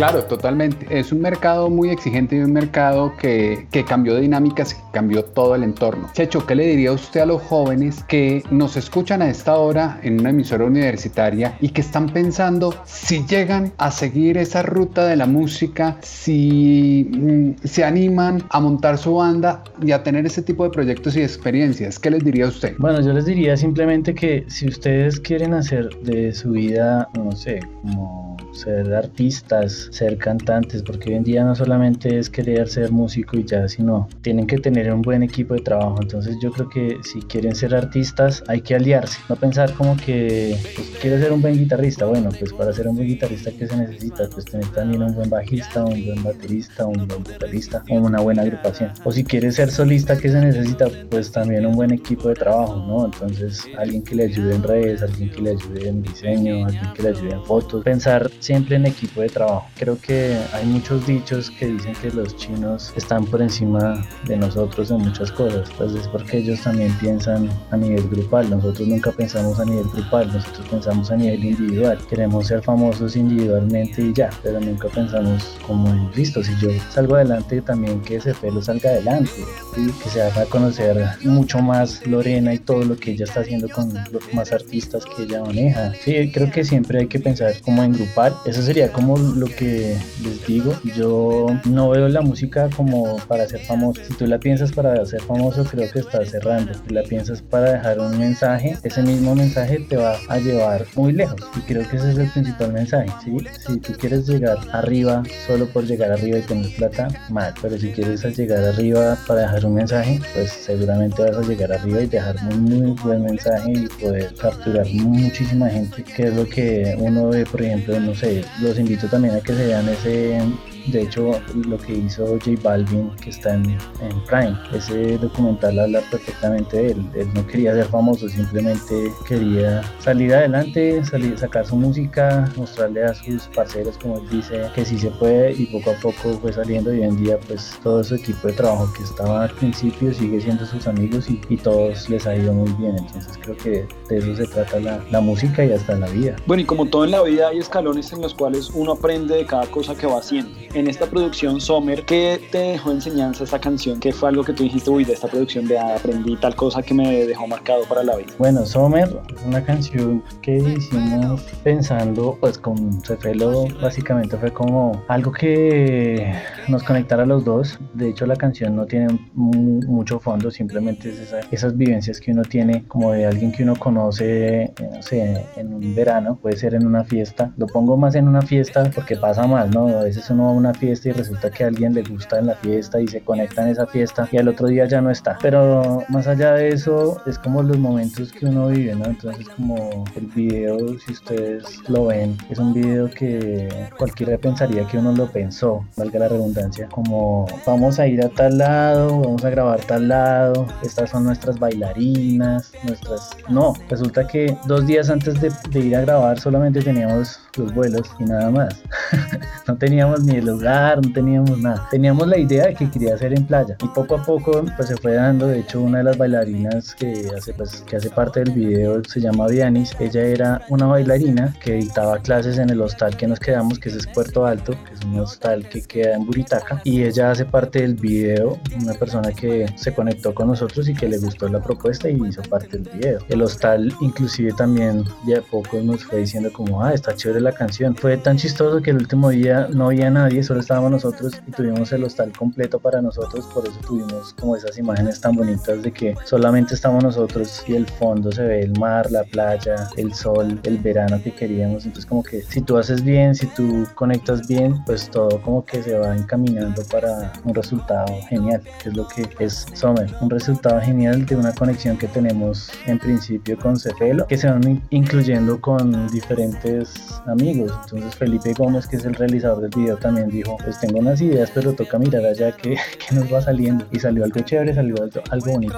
Claro, 0.00 0.24
totalmente. 0.24 0.86
Es 0.98 1.12
un 1.12 1.20
mercado 1.20 1.68
muy 1.68 1.90
exigente 1.90 2.34
y 2.34 2.38
un 2.38 2.54
mercado 2.54 3.12
que, 3.18 3.66
que 3.70 3.84
cambió 3.84 4.16
dinámicas, 4.16 4.72
que 4.72 4.80
cambió 4.94 5.26
todo 5.26 5.54
el 5.54 5.62
entorno. 5.62 6.08
Checho, 6.14 6.46
¿qué 6.46 6.54
le 6.54 6.66
diría 6.68 6.92
usted 6.92 7.20
a 7.20 7.26
los 7.26 7.42
jóvenes 7.42 8.02
que 8.04 8.42
nos 8.50 8.78
escuchan 8.78 9.20
a 9.20 9.28
esta 9.28 9.58
hora 9.58 10.00
en 10.02 10.18
una 10.18 10.30
emisora 10.30 10.64
universitaria 10.64 11.54
y 11.60 11.68
que 11.68 11.82
están 11.82 12.08
pensando 12.08 12.74
si 12.86 13.26
llegan 13.26 13.74
a 13.76 13.90
seguir 13.90 14.38
esa 14.38 14.62
ruta 14.62 15.04
de 15.04 15.16
la 15.16 15.26
música, 15.26 15.98
si 16.00 17.06
mm, 17.10 17.66
se 17.66 17.84
animan 17.84 18.42
a 18.48 18.58
montar 18.58 18.96
su 18.96 19.16
banda 19.16 19.62
y 19.82 19.92
a 19.92 20.02
tener 20.02 20.24
ese 20.24 20.40
tipo 20.40 20.64
de 20.64 20.70
proyectos 20.70 21.14
y 21.14 21.20
experiencias? 21.20 21.98
¿Qué 21.98 22.10
les 22.10 22.24
diría 22.24 22.46
usted? 22.46 22.74
Bueno, 22.78 23.02
yo 23.02 23.12
les 23.12 23.26
diría 23.26 23.54
simplemente 23.54 24.14
que 24.14 24.46
si 24.48 24.66
ustedes 24.66 25.20
quieren 25.20 25.52
hacer 25.52 25.90
de 26.04 26.32
su 26.32 26.52
vida, 26.52 27.06
no 27.14 27.32
sé, 27.32 27.60
como 27.82 28.29
ser 28.52 28.94
artistas, 28.94 29.88
ser 29.90 30.16
cantantes, 30.18 30.82
porque 30.82 31.10
hoy 31.10 31.16
en 31.16 31.24
día 31.24 31.44
no 31.44 31.54
solamente 31.54 32.18
es 32.18 32.28
querer 32.30 32.68
ser 32.68 32.90
músico 32.90 33.36
y 33.36 33.44
ya, 33.44 33.68
sino 33.68 34.08
tienen 34.22 34.46
que 34.46 34.58
tener 34.58 34.92
un 34.92 35.02
buen 35.02 35.22
equipo 35.22 35.54
de 35.54 35.60
trabajo. 35.60 35.98
Entonces 36.00 36.36
yo 36.42 36.50
creo 36.50 36.68
que 36.68 36.96
si 37.04 37.20
quieren 37.22 37.54
ser 37.54 37.74
artistas 37.74 38.42
hay 38.48 38.60
que 38.60 38.74
aliarse, 38.74 39.18
no 39.28 39.36
pensar 39.36 39.72
como 39.74 39.96
que 39.96 40.56
pues, 40.74 40.90
quiero 41.00 41.18
ser 41.18 41.32
un 41.32 41.42
buen 41.42 41.56
guitarrista. 41.56 42.06
Bueno, 42.06 42.30
pues 42.38 42.52
para 42.52 42.72
ser 42.72 42.88
un 42.88 42.96
buen 42.96 43.08
guitarrista, 43.08 43.50
¿qué 43.50 43.66
se 43.66 43.76
necesita? 43.76 44.28
Pues 44.30 44.44
tener 44.44 44.66
también 44.68 45.02
un 45.02 45.14
buen 45.14 45.30
bajista, 45.30 45.84
un 45.84 46.04
buen 46.04 46.22
baterista, 46.22 46.86
un 46.86 47.06
buen 47.06 47.22
vocalista 47.22 47.82
o 47.90 47.94
una 47.94 48.20
buena 48.20 48.42
agrupación. 48.42 48.92
O 49.04 49.12
si 49.12 49.24
quieres 49.24 49.56
ser 49.56 49.70
solista, 49.70 50.16
¿qué 50.16 50.28
se 50.28 50.40
necesita? 50.40 50.88
Pues 51.10 51.30
también 51.30 51.66
un 51.66 51.74
buen 51.74 51.92
equipo 51.92 52.28
de 52.28 52.34
trabajo, 52.34 52.76
¿no? 52.86 53.06
Entonces 53.06 53.62
alguien 53.78 54.02
que 54.02 54.14
le 54.14 54.24
ayude 54.24 54.54
en 54.54 54.62
redes, 54.62 55.02
alguien 55.02 55.30
que 55.30 55.42
le 55.42 55.50
ayude 55.50 55.88
en 55.88 56.02
diseño, 56.02 56.66
alguien 56.66 56.92
que 56.94 57.02
le 57.02 57.08
ayude 57.10 57.32
en 57.32 57.44
fotos. 57.44 57.84
Pensar 57.84 58.30
siempre 58.40 58.76
en 58.76 58.86
equipo 58.86 59.20
de 59.20 59.28
trabajo. 59.28 59.66
Creo 59.76 59.98
que 60.00 60.36
hay 60.52 60.66
muchos 60.66 61.06
dichos 61.06 61.50
que 61.50 61.66
dicen 61.66 61.94
que 62.02 62.10
los 62.10 62.36
chinos 62.36 62.92
están 62.96 63.24
por 63.24 63.40
encima 63.40 64.04
de 64.26 64.36
nosotros 64.36 64.90
en 64.90 64.98
muchas 64.98 65.30
cosas, 65.32 65.68
pues 65.76 65.92
es 65.92 66.08
porque 66.08 66.38
ellos 66.38 66.60
también 66.62 66.92
piensan 66.98 67.48
a 67.70 67.76
nivel 67.76 68.08
grupal, 68.08 68.50
nosotros 68.50 68.88
nunca 68.88 69.12
pensamos 69.12 69.60
a 69.60 69.64
nivel 69.64 69.86
grupal, 69.92 70.32
nosotros 70.32 70.66
pensamos 70.68 71.10
a 71.10 71.16
nivel 71.16 71.44
individual, 71.44 71.98
queremos 72.08 72.48
ser 72.48 72.62
famosos 72.62 73.16
individualmente 73.16 74.02
y 74.02 74.12
ya, 74.12 74.30
pero 74.42 74.60
nunca 74.60 74.88
pensamos 74.88 75.56
como 75.66 75.88
en 75.88 76.10
listo, 76.14 76.42
si 76.42 76.52
yo 76.56 76.70
salgo 76.90 77.14
adelante 77.16 77.60
también 77.62 78.00
que 78.00 78.16
ese 78.16 78.34
pelo 78.34 78.62
salga 78.62 78.90
adelante 78.90 79.44
y 79.76 79.90
que 79.92 80.08
se 80.08 80.22
haga 80.22 80.44
conocer 80.46 80.96
mucho 81.24 81.60
más 81.60 82.06
Lorena 82.06 82.54
y 82.54 82.58
todo 82.58 82.84
lo 82.84 82.96
que 82.96 83.12
ella 83.12 83.24
está 83.24 83.40
haciendo 83.40 83.68
con 83.68 83.92
los 84.10 84.34
más 84.34 84.52
artistas 84.52 85.04
que 85.04 85.24
ella 85.24 85.42
maneja. 85.42 85.92
Sí, 86.02 86.30
creo 86.32 86.50
que 86.50 86.64
siempre 86.64 87.00
hay 87.00 87.06
que 87.06 87.20
pensar 87.20 87.52
como 87.62 87.82
en 87.82 87.92
grupal, 87.92 88.29
eso 88.44 88.62
sería 88.62 88.92
como 88.92 89.16
lo 89.16 89.46
que 89.46 89.96
les 90.22 90.46
digo, 90.46 90.74
yo 90.96 91.46
no 91.64 91.90
veo 91.90 92.08
la 92.08 92.20
música 92.20 92.68
como 92.76 93.16
para 93.28 93.48
ser 93.48 93.60
famoso, 93.60 94.00
si 94.06 94.14
tú 94.14 94.26
la 94.26 94.38
piensas 94.38 94.72
para 94.72 95.04
ser 95.06 95.20
famoso 95.22 95.64
creo 95.64 95.90
que 95.90 96.00
estás 96.00 96.30
cerrando, 96.30 96.72
si 96.74 96.94
la 96.94 97.02
piensas 97.02 97.42
para 97.42 97.72
dejar 97.72 97.98
un 97.98 98.18
mensaje, 98.18 98.76
ese 98.82 99.02
mismo 99.02 99.34
mensaje 99.34 99.80
te 99.88 99.96
va 99.96 100.16
a 100.28 100.38
llevar 100.38 100.84
muy 100.94 101.12
lejos. 101.12 101.40
Y 101.56 101.60
creo 101.60 101.88
que 101.88 101.96
ese 101.96 102.12
es 102.12 102.18
el 102.18 102.30
principal 102.30 102.72
mensaje, 102.72 103.08
¿sí? 103.24 103.36
Si 103.66 103.78
tú 103.78 103.92
quieres 103.98 104.26
llegar 104.26 104.58
arriba 104.72 105.22
solo 105.46 105.66
por 105.66 105.84
llegar 105.84 106.12
arriba 106.12 106.38
y 106.38 106.42
tener 106.42 106.74
plata, 106.76 107.08
mal, 107.28 107.54
pero 107.60 107.78
si 107.78 107.90
quieres 107.90 108.22
llegar 108.36 108.64
arriba 108.64 109.16
para 109.26 109.42
dejar 109.42 109.66
un 109.66 109.74
mensaje, 109.74 110.20
pues 110.34 110.50
seguramente 110.50 111.22
vas 111.22 111.36
a 111.36 111.42
llegar 111.42 111.72
arriba 111.72 112.02
y 112.02 112.06
dejar 112.06 112.36
un 112.50 112.62
muy 112.62 112.90
buen 113.02 113.22
mensaje 113.22 113.72
y 113.72 113.86
poder 114.02 114.34
capturar 114.34 114.86
muchísima 114.86 115.68
gente, 115.68 116.02
que 116.02 116.24
es 116.24 116.34
lo 116.34 116.48
que 116.48 116.94
uno 116.98 117.28
ve, 117.28 117.44
por 117.44 117.62
ejemplo, 117.62 117.98
no 118.00 118.14
los 118.60 118.78
invito 118.78 119.06
también 119.08 119.34
a 119.36 119.40
que 119.40 119.54
se 119.54 119.66
vean 119.66 119.88
ese 119.88 120.40
de 120.86 121.02
hecho, 121.02 121.32
lo 121.54 121.78
que 121.78 121.92
hizo 121.94 122.26
J 122.26 122.52
Balvin, 122.62 123.10
que 123.16 123.30
está 123.30 123.54
en, 123.54 123.78
Prime, 124.26 124.56
ese 124.72 125.18
documental 125.18 125.78
habla 125.78 126.00
perfectamente 126.10 126.76
de 126.76 126.90
él. 126.92 127.10
Él 127.14 127.28
no 127.34 127.46
quería 127.46 127.74
ser 127.74 127.86
famoso, 127.86 128.28
simplemente 128.28 129.12
quería 129.26 129.82
salir 129.98 130.34
adelante, 130.34 131.04
salir, 131.04 131.38
sacar 131.38 131.66
su 131.66 131.76
música, 131.76 132.50
mostrarle 132.56 133.04
a 133.04 133.14
sus 133.14 133.44
parceros, 133.48 133.96
como 133.98 134.18
él 134.18 134.28
dice, 134.30 134.62
que 134.74 134.84
sí 134.84 134.98
se 134.98 135.10
puede 135.10 135.52
y 135.52 135.66
poco 135.66 135.90
a 135.90 135.94
poco 135.94 136.38
fue 136.40 136.52
saliendo 136.52 136.92
y 136.92 137.00
hoy 137.00 137.06
en 137.06 137.16
día 137.16 137.38
pues 137.46 137.78
todo 137.82 138.02
su 138.02 138.14
equipo 138.14 138.48
de 138.48 138.54
trabajo 138.54 138.92
que 138.92 139.02
estaba 139.02 139.44
al 139.44 139.50
principio 139.50 140.12
sigue 140.12 140.40
siendo 140.40 140.66
sus 140.66 140.86
amigos 140.86 141.28
y, 141.30 141.40
y 141.48 141.56
todos 141.56 142.08
les 142.08 142.26
ha 142.26 142.36
ido 142.36 142.52
muy 142.52 142.70
bien. 142.74 142.96
Entonces 142.98 143.38
creo 143.42 143.56
que 143.56 143.86
de 144.08 144.18
eso 144.18 144.36
se 144.36 144.46
trata 144.46 144.80
la, 144.80 145.02
la 145.10 145.20
música 145.20 145.64
y 145.64 145.72
hasta 145.72 145.94
la 145.96 146.08
vida. 146.08 146.36
Bueno, 146.46 146.62
y 146.62 146.66
como 146.66 146.86
todo 146.86 147.04
en 147.04 147.12
la 147.12 147.22
vida 147.22 147.48
hay 147.48 147.58
escalones 147.58 148.12
en 148.12 148.22
los 148.22 148.34
cuales 148.34 148.70
uno 148.74 148.92
aprende 148.92 149.36
de 149.36 149.46
cada 149.46 149.66
cosa 149.66 149.94
que 149.94 150.06
va 150.06 150.18
haciendo 150.18 150.50
en 150.74 150.86
esta 150.88 151.06
producción 151.06 151.60
Sommer, 151.60 152.04
¿qué 152.04 152.40
te 152.50 152.58
dejó 152.58 152.92
enseñanza 152.92 153.44
esta 153.44 153.58
canción? 153.58 153.98
¿Qué 153.98 154.12
fue 154.12 154.28
algo 154.28 154.44
que 154.44 154.52
tú 154.52 154.62
dijiste, 154.62 154.90
uy, 154.90 155.04
de 155.04 155.14
esta 155.14 155.26
producción 155.26 155.66
de 155.66 155.78
aprendí 155.78 156.36
tal 156.36 156.54
cosa 156.54 156.82
que 156.82 156.94
me 156.94 157.26
dejó 157.26 157.46
marcado 157.46 157.84
para 157.84 158.04
la 158.04 158.16
vida? 158.16 158.28
Bueno, 158.38 158.64
Sommer 158.64 159.08
es 159.34 159.44
una 159.44 159.64
canción 159.64 160.22
que 160.42 160.58
hicimos 160.58 161.42
pensando, 161.64 162.36
pues 162.40 162.58
con 162.58 163.02
Cefelo 163.02 163.66
básicamente 163.80 164.36
fue 164.36 164.52
como 164.52 165.02
algo 165.08 165.32
que 165.32 166.32
nos 166.68 166.82
conectara 166.82 167.24
a 167.24 167.26
los 167.26 167.44
dos. 167.44 167.78
De 167.94 168.10
hecho, 168.10 168.26
la 168.26 168.36
canción 168.36 168.76
no 168.76 168.86
tiene 168.86 169.08
mucho 169.34 170.20
fondo, 170.20 170.50
simplemente 170.50 171.10
es 171.10 171.34
esas 171.50 171.76
vivencias 171.76 172.20
que 172.20 172.30
uno 172.32 172.42
tiene 172.42 172.84
como 172.86 173.12
de 173.12 173.26
alguien 173.26 173.50
que 173.50 173.64
uno 173.64 173.74
conoce, 173.76 174.62
eh, 174.62 174.74
no 174.92 175.02
sé, 175.02 175.44
en 175.56 175.74
un 175.74 175.94
verano, 175.94 176.38
puede 176.40 176.56
ser 176.56 176.74
en 176.74 176.86
una 176.86 177.04
fiesta. 177.04 177.52
Lo 177.56 177.66
pongo 177.66 177.96
más 177.96 178.14
en 178.14 178.28
una 178.28 178.42
fiesta 178.42 178.88
porque 178.94 179.16
pasa 179.16 179.46
más, 179.46 179.70
¿no? 179.70 179.88
A 179.88 180.04
veces 180.04 180.28
uno 180.30 180.59
una 180.60 180.74
fiesta 180.74 181.08
y 181.08 181.12
resulta 181.12 181.50
que 181.50 181.64
a 181.64 181.68
alguien 181.68 181.94
le 181.94 182.02
gusta 182.02 182.38
en 182.38 182.46
la 182.46 182.54
fiesta 182.54 183.00
y 183.00 183.08
se 183.08 183.20
conecta 183.20 183.62
en 183.62 183.68
esa 183.68 183.86
fiesta 183.86 184.28
y 184.30 184.36
al 184.38 184.48
otro 184.48 184.68
día 184.68 184.86
ya 184.86 185.00
no 185.00 185.10
está. 185.10 185.38
Pero 185.42 186.04
más 186.08 186.26
allá 186.26 186.52
de 186.52 186.68
eso, 186.68 187.20
es 187.26 187.38
como 187.38 187.62
los 187.62 187.78
momentos 187.78 188.32
que 188.32 188.46
uno 188.46 188.68
vive, 188.68 188.94
¿no? 188.94 189.06
Entonces 189.06 189.48
como 189.48 190.04
el 190.14 190.26
video, 190.26 190.78
si 190.98 191.12
ustedes 191.12 191.64
lo 191.88 192.06
ven, 192.06 192.36
es 192.48 192.58
un 192.58 192.72
video 192.72 193.10
que 193.10 193.68
cualquiera 193.98 194.38
pensaría 194.38 194.86
que 194.86 194.98
uno 194.98 195.12
lo 195.12 195.26
pensó, 195.30 195.84
valga 195.96 196.20
la 196.20 196.28
redundancia, 196.28 196.88
como 196.88 197.46
vamos 197.66 197.98
a 197.98 198.06
ir 198.06 198.24
a 198.24 198.28
tal 198.28 198.58
lado, 198.58 199.20
vamos 199.20 199.44
a 199.44 199.50
grabar 199.50 199.80
tal 199.80 200.08
lado, 200.08 200.66
estas 200.82 201.10
son 201.10 201.24
nuestras 201.24 201.58
bailarinas, 201.58 202.72
nuestras... 202.84 203.30
No, 203.48 203.74
resulta 203.88 204.26
que 204.26 204.56
dos 204.66 204.86
días 204.86 205.10
antes 205.10 205.40
de, 205.40 205.50
de 205.70 205.80
ir 205.80 205.96
a 205.96 206.02
grabar 206.02 206.38
solamente 206.38 206.80
teníamos 206.80 207.40
los 207.56 207.74
vuelos 207.74 208.10
y 208.18 208.24
nada 208.24 208.50
más. 208.50 208.80
no 209.66 209.76
teníamos 209.76 210.24
ni 210.24 210.36
el 210.36 210.48
lugar, 210.50 211.04
no 211.04 211.12
teníamos 211.12 211.58
nada. 211.58 211.86
Teníamos 211.90 212.26
la 212.28 212.38
idea 212.38 212.66
de 212.66 212.74
que 212.74 212.90
quería 212.90 213.14
hacer 213.14 213.32
en 213.32 213.46
playa 213.46 213.76
y 213.82 213.88
poco 213.88 214.16
a 214.16 214.22
poco 214.22 214.64
pues 214.76 214.88
se 214.88 214.96
fue 214.96 215.14
dando. 215.14 215.46
De 215.46 215.60
hecho, 215.60 215.80
una 215.80 215.98
de 215.98 216.04
las 216.04 216.18
bailarinas 216.18 216.94
que 216.94 217.28
hace, 217.36 217.52
pues, 217.54 217.82
que 217.86 217.96
hace 217.96 218.10
parte 218.10 218.40
del 218.40 218.52
video 218.52 219.02
se 219.04 219.20
llama 219.20 219.46
Vianis. 219.46 219.94
Ella 219.98 220.22
era 220.22 220.62
una 220.68 220.86
bailarina 220.86 221.54
que 221.62 221.74
dictaba 221.74 222.18
clases 222.18 222.58
en 222.58 222.70
el 222.70 222.80
hostal 222.80 223.16
que 223.16 223.26
nos 223.26 223.40
quedamos, 223.40 223.78
que 223.78 223.88
es 223.88 224.06
Puerto 224.08 224.46
Alto, 224.46 224.72
que 224.86 224.94
es 224.94 225.04
un 225.04 225.18
hostal 225.18 225.68
que 225.68 225.82
queda 225.82 226.14
en 226.14 226.26
Buritaca. 226.26 226.80
Y 226.84 227.02
ella 227.02 227.30
hace 227.30 227.44
parte 227.44 227.82
del 227.82 227.94
video, 227.94 228.58
una 228.80 228.94
persona 228.94 229.32
que 229.32 229.66
se 229.76 229.94
conectó 229.94 230.34
con 230.34 230.48
nosotros 230.48 230.88
y 230.88 230.94
que 230.94 231.08
le 231.08 231.18
gustó 231.18 231.48
la 231.48 231.62
propuesta 231.62 232.08
y 232.08 232.20
hizo 232.26 232.42
parte 232.42 232.78
del 232.78 232.88
video. 232.92 233.18
El 233.28 233.42
hostal 233.42 233.92
inclusive 234.00 234.52
también 234.52 235.04
ya 235.26 235.38
a 235.38 235.42
poco 235.42 235.80
nos 235.82 236.04
fue 236.04 236.20
diciendo 236.20 236.50
como, 236.52 236.82
ah, 236.82 236.92
está 236.92 237.14
chévere 237.14 237.40
la 237.40 237.52
canción. 237.52 237.94
Fue 237.96 238.16
tan 238.16 238.36
chistoso 238.36 238.80
que 238.82 238.90
el 238.90 238.96
último 238.96 239.30
día 239.30 239.68
no 239.72 239.86
había 239.86 240.10
nadie, 240.10 240.39
solo 240.42 240.60
estábamos 240.60 240.90
nosotros 240.90 241.40
y 241.46 241.50
tuvimos 241.50 241.92
el 241.92 242.04
hostal 242.04 242.32
completo 242.32 242.78
para 242.78 243.00
nosotros, 243.00 243.46
por 243.52 243.66
eso 243.66 243.78
tuvimos 243.86 244.34
como 244.38 244.56
esas 244.56 244.78
imágenes 244.78 245.20
tan 245.20 245.34
bonitas 245.34 245.82
de 245.82 245.92
que 245.92 246.14
solamente 246.24 246.74
estamos 246.74 247.02
nosotros 247.02 247.62
y 247.66 247.74
el 247.74 247.86
fondo 247.86 248.32
se 248.32 248.42
ve 248.42 248.62
el 248.62 248.78
mar, 248.78 249.10
la 249.10 249.24
playa, 249.24 249.88
el 249.96 250.14
sol, 250.14 250.60
el 250.64 250.78
verano 250.78 251.20
que 251.22 251.32
queríamos. 251.32 251.84
Entonces 251.84 252.06
como 252.06 252.22
que 252.22 252.42
si 252.42 252.60
tú 252.60 252.76
haces 252.76 253.02
bien, 253.02 253.34
si 253.34 253.46
tú 253.48 253.86
conectas 253.94 254.46
bien, 254.46 254.82
pues 254.84 255.10
todo 255.10 255.40
como 255.42 255.64
que 255.64 255.82
se 255.82 255.96
va 255.98 256.16
encaminando 256.16 256.82
para 256.90 257.32
un 257.44 257.54
resultado 257.54 258.06
genial, 258.28 258.62
que 258.82 258.88
es 258.88 258.96
lo 258.96 259.06
que 259.08 259.28
es 259.38 259.66
Summer, 259.74 260.10
un 260.20 260.30
resultado 260.30 260.80
genial 260.80 261.26
de 261.26 261.36
una 261.36 261.52
conexión 261.52 261.96
que 261.96 262.06
tenemos 262.08 262.70
en 262.86 262.98
principio 262.98 263.58
con 263.58 263.78
Cefelo, 263.78 264.26
que 264.26 264.36
se 264.36 264.48
van 264.48 264.82
incluyendo 264.90 265.60
con 265.60 266.06
diferentes 266.08 266.94
amigos. 267.26 267.72
Entonces 267.84 268.14
Felipe 268.14 268.52
Gómez, 268.54 268.86
que 268.86 268.96
es 268.96 269.04
el 269.04 269.14
realizador 269.14 269.62
del 269.62 269.70
video, 269.70 269.96
también 269.96 270.29
dijo, 270.30 270.56
pues 270.64 270.78
tengo 270.80 270.98
unas 270.98 271.20
ideas, 271.20 271.50
pero 271.54 271.72
toca 271.72 271.98
mirar 271.98 272.24
allá 272.24 272.52
que, 272.52 272.76
que 273.08 273.14
nos 273.14 273.32
va 273.32 273.40
saliendo. 273.42 273.84
Y 273.90 274.00
salió 274.00 274.24
algo 274.24 274.40
chévere, 274.40 274.74
salió 274.74 274.94
algo, 275.02 275.20
algo 275.30 275.52
bonito. 275.52 275.76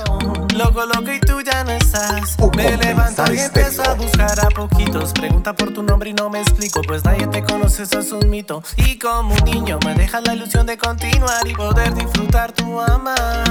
Loco, 0.57 0.87
loco, 0.87 1.12
y 1.12 1.21
tú 1.21 1.41
ya 1.41 1.65
no 1.65 1.73
estás. 1.73 2.37
Me 2.57 2.77
levanto 2.77 3.25
y 3.33 3.38
empiezo 3.38 3.83
a 3.83 3.95
buscar 3.95 4.38
a 4.45 4.49
poquitos. 4.51 5.12
Pregunta 5.12 5.55
por 5.55 5.73
tu 5.73 5.83
nombre 5.83 6.11
y 6.11 6.15
no 6.15 6.29
me 6.31 6.41
explico, 6.41 6.81
pues 6.87 7.05
nadie 7.05 7.27
te 7.27 7.43
conoce, 7.43 7.85
eso 7.85 8.01
es 8.01 8.12
un 8.12 8.29
mito. 8.29 8.62
Y 8.77 8.99
como 8.99 9.35
un 9.35 9.45
niño 9.45 9.79
me 9.85 9.95
deja 9.95 10.21
la 10.21 10.35
ilusión 10.35 10.67
de 10.67 10.77
continuar 10.77 11.47
y 11.47 11.55
poder 11.55 11.95
disfrutar 11.95 12.53
tu 12.53 12.81
amar. 12.81 13.45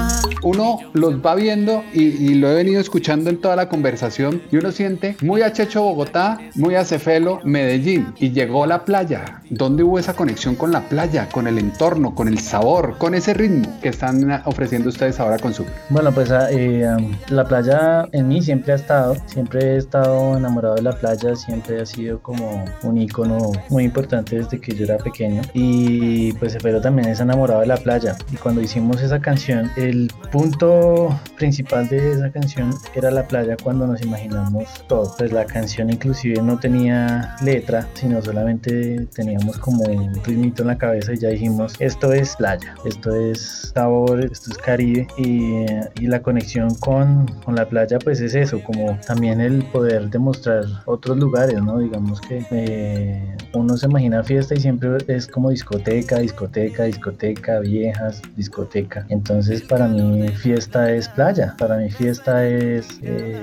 Uno 0.44 0.80
los 0.94 1.16
va 1.16 1.36
viendo 1.36 1.84
y, 1.94 2.04
y 2.04 2.36
lo 2.36 2.50
he 2.50 2.56
venido 2.56 2.80
escuchando 2.80 3.30
en 3.30 3.40
toda 3.40 3.56
la 3.56 3.70
conversación 3.70 4.42
y 4.52 4.58
uno 4.58 4.72
siente 4.72 5.16
muy 5.22 5.42
a 5.42 5.54
Checho 5.54 5.82
Bogotá, 5.82 6.40
muy 6.56 6.76
a 6.76 6.86
Cefelo 6.86 7.40
Medellín 7.44 8.14
y 8.18 8.32
llegó 8.32 8.66
la 8.66 8.86
playa. 8.86 9.42
¿Dónde 9.50 9.84
hubo 9.84 10.00
esa 10.00 10.14
conexión 10.14 10.56
con 10.56 10.72
la 10.72 10.82
playa, 10.92 11.30
con 11.30 11.48
el 11.48 11.58
entorno, 11.58 12.14
con 12.14 12.28
el 12.28 12.38
sabor, 12.40 12.98
con 12.98 13.16
ese 13.16 13.34
ritmo 13.34 13.80
que 13.82 13.88
están 13.88 14.30
ofreciendo 14.44 14.90
ustedes 14.90 15.22
ahora 15.22 15.40
con 15.40 15.54
su? 15.54 15.66
Bueno, 15.88 16.12
pues 16.12 16.32
ah, 16.32 16.50
eh, 16.52 16.86
la 17.30 17.46
playa 17.46 18.10
en 18.12 18.28
mí 18.28 18.42
siempre 18.42 18.74
ha 18.74 18.76
estado, 18.76 19.16
siempre 19.26 19.62
he 19.62 19.78
estado 19.78 20.36
enamorado 20.36 20.76
de 20.76 20.82
la 20.82 20.92
playa, 20.92 21.34
siempre 21.38 21.82
ha 21.82 21.86
sido 21.86 22.22
como 22.22 22.66
un 22.84 22.98
icono 22.98 23.54
muy 23.70 23.86
importante 23.86 24.36
desde 24.36 24.60
que 24.60 24.76
yo 24.76 24.84
era 24.84 24.98
pequeño 24.98 25.42
y 25.54 26.34
pues 26.34 26.58
pero 26.62 26.82
también 26.82 27.08
es 27.08 27.22
enamorado 27.22 27.62
de 27.62 27.68
la 27.68 27.78
playa 27.78 28.18
y 28.30 28.36
cuando 28.36 28.60
hicimos 28.60 29.02
esa 29.02 29.22
canción 29.22 29.72
el 29.78 30.12
punto 30.30 31.18
principal 31.38 31.88
de 31.88 32.12
esa 32.12 32.30
canción 32.32 32.74
era 32.94 33.12
la 33.12 33.26
playa 33.26 33.56
cuando 33.64 33.88
nos 33.88 34.02
imaginamos 34.02 34.68
todo, 34.90 35.16
pues 35.18 35.32
la 35.32 35.46
canción 35.46 35.90
inclusive 35.90 36.42
no 36.42 36.60
tenía 36.60 37.38
letra, 37.42 37.88
sino 37.94 38.22
solamente 38.22 39.08
teníamos 39.16 39.58
como 39.58 39.86
un 39.86 40.22
ritmito 40.22 40.64
en 40.64 40.68
la 40.68 40.78
cabeza 40.82 41.14
y 41.14 41.18
ya 41.18 41.30
dijimos, 41.30 41.76
esto 41.80 42.12
es 42.12 42.36
playa, 42.36 42.74
esto 42.86 43.16
es 43.16 43.72
sabor, 43.74 44.26
esto 44.26 44.52
es 44.52 44.58
Caribe 44.58 45.08
y, 45.16 45.66
y 46.02 46.08
la 46.08 46.22
conexión 46.22 46.74
con, 46.76 47.28
con, 47.46 47.56
la 47.56 47.70
playa 47.70 48.00
pues 48.00 48.20
es 48.20 48.34
eso, 48.34 48.60
como 48.64 48.98
también 49.06 49.40
el 49.40 49.64
poder 49.66 50.10
demostrar 50.10 50.64
otros 50.86 51.18
lugares, 51.18 51.62
¿no? 51.62 51.78
Digamos 51.78 52.20
que 52.22 52.44
eh, 52.50 53.38
uno 53.54 53.78
se 53.78 53.86
imagina 53.86 54.24
fiesta 54.24 54.56
y 54.56 54.60
siempre 54.60 54.98
es 55.08 55.28
como 55.28 55.52
discoteca, 55.52 56.18
discoteca, 56.18 56.84
discoteca, 56.86 57.60
viejas, 57.60 58.22
discoteca. 58.36 59.06
Entonces 59.10 59.62
para 59.62 59.88
mí 59.88 60.28
fiesta 60.30 60.92
es 60.92 61.08
playa, 61.10 61.56
para 61.60 61.78
mí 61.78 61.92
fiesta 61.92 62.48
es, 62.48 63.00
eh, 63.04 63.40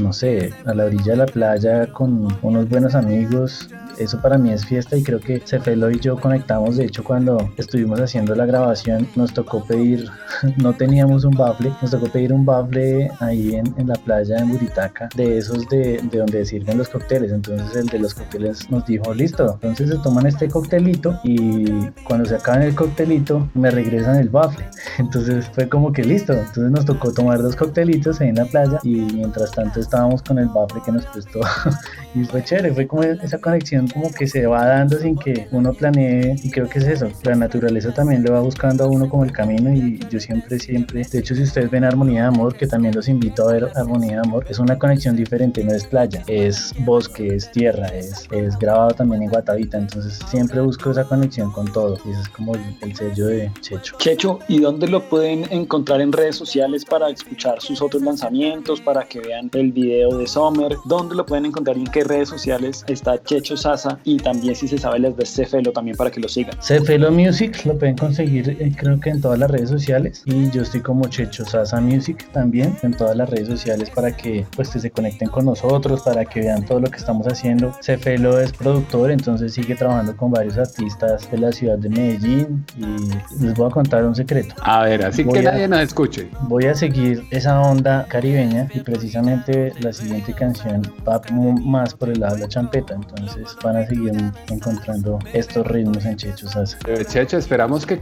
no 0.00 0.12
sé, 0.12 0.52
a 0.64 0.72
la 0.72 0.84
orilla 0.84 1.12
de 1.12 1.16
la 1.16 1.26
playa 1.26 1.86
con 1.92 2.28
unos 2.42 2.68
buenos 2.68 2.94
amigos 2.94 3.68
eso 3.98 4.20
para 4.20 4.38
mí 4.38 4.50
es 4.50 4.64
fiesta 4.64 4.96
y 4.96 5.02
creo 5.02 5.20
que 5.20 5.40
Cefelo 5.40 5.90
y 5.90 5.98
yo 6.00 6.16
conectamos. 6.16 6.76
De 6.76 6.84
hecho, 6.84 7.04
cuando 7.04 7.52
estuvimos 7.56 8.00
haciendo 8.00 8.34
la 8.34 8.46
grabación, 8.46 9.08
nos 9.14 9.32
tocó 9.32 9.64
pedir, 9.64 10.08
no 10.56 10.72
teníamos 10.72 11.24
un 11.24 11.34
bafle, 11.34 11.72
nos 11.80 11.90
tocó 11.90 12.06
pedir 12.06 12.32
un 12.32 12.44
bafle 12.44 13.10
ahí 13.20 13.54
en, 13.54 13.74
en 13.78 13.88
la 13.88 13.94
playa 13.94 14.38
en 14.38 14.50
Buritaca, 14.50 15.08
de 15.14 15.38
esos 15.38 15.68
de, 15.68 16.00
de, 16.10 16.18
donde 16.18 16.44
sirven 16.44 16.78
los 16.78 16.88
cócteles. 16.88 17.32
Entonces, 17.32 17.76
el 17.76 17.86
de 17.86 17.98
los 17.98 18.14
cócteles 18.14 18.70
nos 18.70 18.86
dijo, 18.86 19.14
listo, 19.14 19.58
entonces 19.62 19.90
se 19.90 20.02
toman 20.02 20.26
este 20.26 20.48
coctelito 20.48 21.18
y 21.24 21.66
cuando 22.04 22.26
se 22.26 22.36
acaban 22.36 22.62
el 22.62 22.74
coctelito, 22.74 23.48
me 23.54 23.70
regresan 23.70 24.16
el 24.16 24.28
bafle. 24.28 24.64
Entonces, 24.98 25.46
fue 25.52 25.68
como 25.68 25.92
que 25.92 26.04
listo. 26.04 26.32
Entonces, 26.32 26.70
nos 26.70 26.84
tocó 26.84 27.12
tomar 27.12 27.42
dos 27.42 27.56
coctelitos 27.56 28.20
ahí 28.20 28.28
en 28.28 28.36
la 28.36 28.44
playa 28.44 28.78
y 28.82 28.94
mientras 28.96 29.50
tanto 29.52 29.80
estábamos 29.80 30.22
con 30.22 30.38
el 30.38 30.48
bafle 30.48 30.80
que 30.84 30.92
nos 30.92 31.04
prestó 31.06 31.40
y 32.16 32.24
fue 32.24 32.42
chévere, 32.42 32.72
fue 32.72 32.86
como 32.86 33.02
esa 33.02 33.38
conexión 33.38 33.88
como 33.88 34.10
que 34.10 34.26
se 34.26 34.46
va 34.46 34.64
dando 34.64 34.98
sin 34.98 35.16
que 35.16 35.46
uno 35.50 35.74
planee 35.74 36.36
y 36.42 36.50
creo 36.50 36.68
que 36.68 36.78
es 36.78 36.86
eso, 36.86 37.08
la 37.24 37.34
naturaleza 37.34 37.92
también 37.92 38.22
le 38.22 38.30
va 38.30 38.40
buscando 38.40 38.84
a 38.84 38.88
uno 38.88 39.08
como 39.08 39.24
el 39.24 39.32
camino 39.32 39.70
y 39.72 39.98
yo 40.10 40.18
siempre, 40.18 40.58
siempre, 40.58 41.02
de 41.04 41.18
hecho 41.18 41.34
si 41.34 41.42
ustedes 41.42 41.70
ven 41.70 41.84
Armonía 41.84 42.22
de 42.22 42.28
Amor, 42.28 42.56
que 42.56 42.66
también 42.66 42.94
los 42.94 43.08
invito 43.08 43.46
a 43.46 43.52
ver 43.52 43.70
Armonía 43.74 44.12
de 44.12 44.22
Amor, 44.26 44.46
es 44.48 44.58
una 44.58 44.78
conexión 44.78 45.14
diferente, 45.14 45.62
no 45.62 45.72
es 45.72 45.86
playa, 45.86 46.22
es 46.26 46.74
bosque, 46.78 47.34
es 47.34 47.50
tierra, 47.52 47.88
es, 47.88 48.26
es 48.30 48.58
grabado 48.58 48.92
también 48.92 49.24
en 49.24 49.28
Guatavita, 49.28 49.76
entonces 49.76 50.18
siempre 50.30 50.60
busco 50.62 50.92
esa 50.92 51.04
conexión 51.04 51.52
con 51.52 51.70
todo 51.70 51.98
y 52.06 52.12
ese 52.12 52.22
es 52.22 52.28
como 52.30 52.54
el, 52.54 52.96
sello 52.96 53.26
de 53.26 53.52
Checho. 53.60 53.94
Checho, 53.98 54.38
¿y 54.48 54.60
dónde 54.60 54.88
lo 54.88 55.02
pueden 55.02 55.44
encontrar 55.52 56.00
en 56.00 56.12
redes 56.12 56.36
sociales 56.36 56.84
para 56.84 57.10
escuchar 57.10 57.60
sus 57.60 57.82
otros 57.82 58.02
lanzamientos, 58.02 58.80
para 58.80 59.04
que 59.04 59.20
vean 59.20 59.50
el 59.52 59.70
video 59.72 60.16
de 60.16 60.26
Summer? 60.26 60.76
¿Dónde 60.86 61.14
lo 61.14 61.26
pueden 61.26 61.46
encontrar 61.46 61.76
y 61.76 61.80
en 61.80 61.86
qué 61.88 62.05
redes 62.06 62.28
sociales 62.28 62.84
está 62.88 63.22
Checho 63.22 63.56
Sasa? 63.56 63.98
Y 64.04 64.18
también 64.18 64.54
si 64.54 64.68
se 64.68 64.78
sabe 64.78 64.98
las 64.98 65.16
de 65.16 65.26
Cefelo 65.26 65.72
también 65.72 65.96
para 65.96 66.10
que 66.10 66.20
lo 66.20 66.28
sigan. 66.28 66.56
Cefelo 66.62 67.10
Music 67.10 67.64
lo 67.64 67.78
pueden 67.78 67.96
conseguir 67.96 68.56
eh, 68.60 68.72
creo 68.76 69.00
que 69.00 69.10
en 69.10 69.20
todas 69.20 69.38
las 69.38 69.50
redes 69.50 69.70
sociales 69.70 70.22
y 70.24 70.50
yo 70.50 70.62
estoy 70.62 70.80
como 70.80 71.08
Checho 71.08 71.44
Sasa 71.44 71.80
Music 71.80 72.28
también 72.32 72.76
en 72.82 72.94
todas 72.94 73.16
las 73.16 73.28
redes 73.30 73.48
sociales 73.48 73.90
para 73.90 74.16
que 74.16 74.46
pues 74.54 74.68
se 74.68 74.90
conecten 74.90 75.28
con 75.28 75.44
nosotros, 75.44 76.02
para 76.02 76.24
que 76.24 76.40
vean 76.40 76.64
todo 76.64 76.80
lo 76.80 76.90
que 76.90 76.96
estamos 76.96 77.26
haciendo. 77.26 77.72
Cefelo 77.82 78.40
es 78.40 78.52
productor, 78.52 79.10
entonces 79.10 79.54
sigue 79.54 79.74
trabajando 79.74 80.16
con 80.16 80.30
varios 80.30 80.56
artistas 80.58 81.30
de 81.30 81.38
la 81.38 81.52
ciudad 81.52 81.78
de 81.78 81.88
Medellín 81.88 82.64
y 82.76 83.42
les 83.42 83.54
voy 83.54 83.68
a 83.68 83.70
contar 83.70 84.04
un 84.04 84.14
secreto. 84.14 84.54
A 84.62 84.84
ver, 84.84 85.04
así 85.04 85.24
que 85.24 85.42
nadie 85.42 85.68
nos 85.68 85.80
escuche. 85.80 86.28
Voy 86.42 86.66
a 86.66 86.74
seguir 86.74 87.24
esa 87.30 87.60
onda 87.60 88.06
caribeña 88.08 88.68
y 88.74 88.80
precisamente 88.80 89.72
la 89.80 89.92
siguiente 89.92 90.32
canción 90.32 90.82
va 91.06 91.20
más 91.62 91.94
por 91.96 92.10
el 92.10 92.20
lado 92.20 92.36
de 92.36 92.42
la 92.42 92.48
champeta, 92.48 92.94
entonces 92.94 93.56
van 93.62 93.76
a 93.76 93.86
seguir 93.86 94.12
encontrando 94.50 95.18
estos 95.32 95.66
ritmos 95.66 96.04
en 96.04 96.16
Checho 96.16 96.48
Sasa. 96.48 96.78
Eh, 96.86 97.04
Checho, 97.04 97.38
esperamos 97.38 97.86
que 97.86 98.00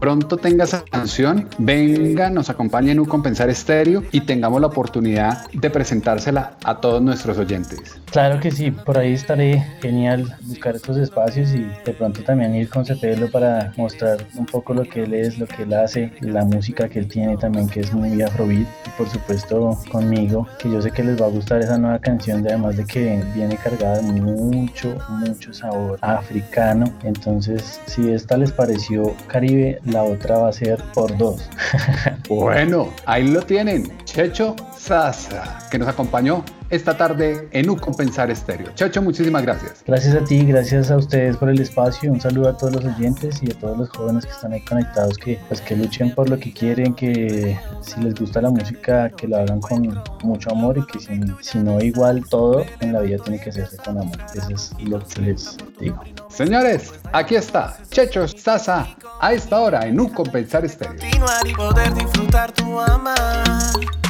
pronto 0.00 0.36
tenga 0.36 0.64
esa 0.64 0.84
canción, 0.84 1.48
venga, 1.58 2.30
nos 2.30 2.50
acompañe 2.50 2.92
en 2.92 3.00
un 3.00 3.06
Compensar 3.06 3.50
Estéreo 3.50 4.02
y 4.12 4.22
tengamos 4.22 4.60
la 4.60 4.68
oportunidad 4.68 5.50
de 5.52 5.70
presentársela 5.70 6.56
a 6.64 6.80
todos 6.80 7.02
nuestros 7.02 7.38
oyentes. 7.38 8.00
Claro 8.10 8.40
que 8.40 8.50
sí, 8.50 8.70
por 8.70 8.98
ahí 8.98 9.12
estaré 9.12 9.64
genial 9.80 10.36
buscar 10.42 10.76
estos 10.76 10.96
espacios 10.96 11.54
y 11.54 11.64
de 11.84 11.92
pronto 11.92 12.22
también 12.22 12.54
ir 12.54 12.68
con 12.68 12.84
Cepelo 12.84 13.30
para 13.30 13.72
mostrar 13.76 14.26
un 14.34 14.46
poco 14.46 14.74
lo 14.74 14.84
que 14.84 15.04
él 15.04 15.14
es, 15.14 15.38
lo 15.38 15.46
que 15.46 15.62
él 15.62 15.72
hace, 15.74 16.12
la 16.20 16.44
música 16.44 16.88
que 16.88 16.98
él 16.98 17.08
tiene 17.08 17.36
también 17.36 17.68
que 17.68 17.80
es 17.80 17.92
muy 17.92 18.20
afrobeat 18.20 18.66
y 18.86 18.90
por 18.98 19.08
supuesto 19.08 19.78
conmigo, 19.90 20.46
que 20.58 20.70
yo 20.70 20.82
sé 20.82 20.90
que 20.90 21.02
les 21.02 21.20
va 21.20 21.26
a 21.26 21.30
gustar 21.30 21.60
esa 21.60 21.78
nueva 21.78 21.98
canción, 21.98 22.42
de 22.42 22.50
además 22.50 22.76
de 22.76 22.84
que 22.84 23.21
viene 23.34 23.56
cargada 23.56 24.00
de 24.00 24.12
mucho, 24.12 24.98
mucho 25.08 25.52
sabor 25.52 25.98
africano. 26.00 26.92
Entonces, 27.02 27.80
si 27.86 28.10
esta 28.10 28.36
les 28.36 28.52
pareció 28.52 29.14
Caribe, 29.26 29.80
la 29.84 30.02
otra 30.02 30.38
va 30.38 30.48
a 30.48 30.52
ser 30.52 30.82
por 30.94 31.16
dos. 31.16 31.48
bueno, 32.28 32.88
ahí 33.06 33.28
lo 33.28 33.42
tienen. 33.42 33.90
Checho 34.04 34.56
Sasa, 34.76 35.58
que 35.70 35.78
nos 35.78 35.88
acompañó 35.88 36.44
esta 36.72 36.96
tarde 36.96 37.48
en 37.52 37.68
Un 37.68 37.78
Compensar 37.78 38.30
Estéreo. 38.30 38.72
Chacho, 38.74 39.02
muchísimas 39.02 39.42
gracias. 39.42 39.84
Gracias 39.86 40.14
a 40.14 40.24
ti, 40.24 40.42
gracias 40.46 40.90
a 40.90 40.96
ustedes 40.96 41.36
por 41.36 41.50
el 41.50 41.60
espacio. 41.60 42.10
Un 42.10 42.18
saludo 42.18 42.48
a 42.48 42.56
todos 42.56 42.72
los 42.72 42.84
oyentes 42.86 43.42
y 43.42 43.50
a 43.50 43.54
todos 43.58 43.76
los 43.76 43.90
jóvenes 43.90 44.24
que 44.24 44.32
están 44.32 44.54
ahí 44.54 44.62
conectados, 44.62 45.18
que 45.18 45.38
pues 45.48 45.60
que 45.60 45.76
luchen 45.76 46.14
por 46.14 46.30
lo 46.30 46.38
que 46.38 46.50
quieren, 46.50 46.94
que 46.94 47.58
si 47.82 48.00
les 48.00 48.14
gusta 48.14 48.40
la 48.40 48.48
música, 48.48 49.10
que 49.10 49.28
lo 49.28 49.36
hagan 49.36 49.60
con 49.60 50.02
mucho 50.22 50.50
amor 50.50 50.78
y 50.78 50.86
que 50.86 50.98
si, 50.98 51.20
si 51.42 51.58
no 51.58 51.78
igual 51.78 52.24
todo 52.30 52.64
en 52.80 52.94
la 52.94 53.00
vida 53.00 53.18
tiene 53.18 53.38
que 53.38 53.50
hacerse 53.50 53.76
con 53.76 53.98
amor. 53.98 54.16
Eso 54.34 54.50
es 54.50 54.72
lo 54.82 54.98
que 54.98 55.20
les 55.20 55.58
digo. 55.78 56.00
Señores, 56.34 56.92
aquí 57.12 57.34
está 57.36 57.76
Checho 57.90 58.26
Sasa 58.26 58.88
a 59.20 59.32
esta 59.32 59.60
hora 59.60 59.86
en 59.86 60.00
Un 60.00 60.08
Compensar 60.08 60.64
Estéreo. 60.64 60.96
y 61.44 61.52
poder 61.52 61.92
disfrutar 61.94 62.52
tu 62.52 62.80
amar. 62.80 63.44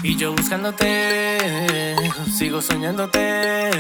Y 0.05 0.17
yo 0.17 0.33
buscándote, 0.33 1.97
sigo 2.37 2.63
soñándote. 2.63 3.71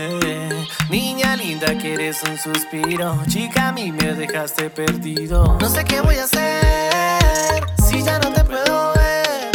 Niña 0.90 1.36
linda, 1.36 1.78
que 1.78 1.94
eres 1.94 2.22
un 2.24 2.36
suspiro. 2.36 3.18
Chica, 3.28 3.68
a 3.68 3.72
mí 3.72 3.92
me 3.92 4.12
dejaste 4.12 4.70
perdido. 4.70 5.58
No 5.60 5.68
sé 5.68 5.84
qué 5.84 6.00
voy 6.00 6.16
a 6.16 6.24
hacer 6.24 7.64
si 7.88 8.02
ya 8.02 8.18
no 8.18 8.32
te 8.32 8.44
puedo 8.44 8.92
ver. 8.94 9.50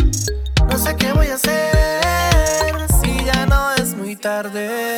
No 0.69 0.77
sé 0.77 0.95
qué 0.95 1.11
voy 1.13 1.27
a 1.27 1.35
hacer 1.35 2.87
si 3.01 3.25
ya 3.25 3.45
no 3.45 3.73
es 3.73 3.95
muy 3.95 4.15
tarde. 4.15 4.96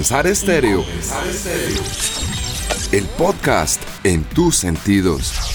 Un 0.00 0.04
Compensar 0.04 0.26
Estéreo. 0.26 0.82
El 2.90 3.04
podcast 3.18 3.82
en 4.02 4.24
tus 4.24 4.56
sentidos. 4.56 5.49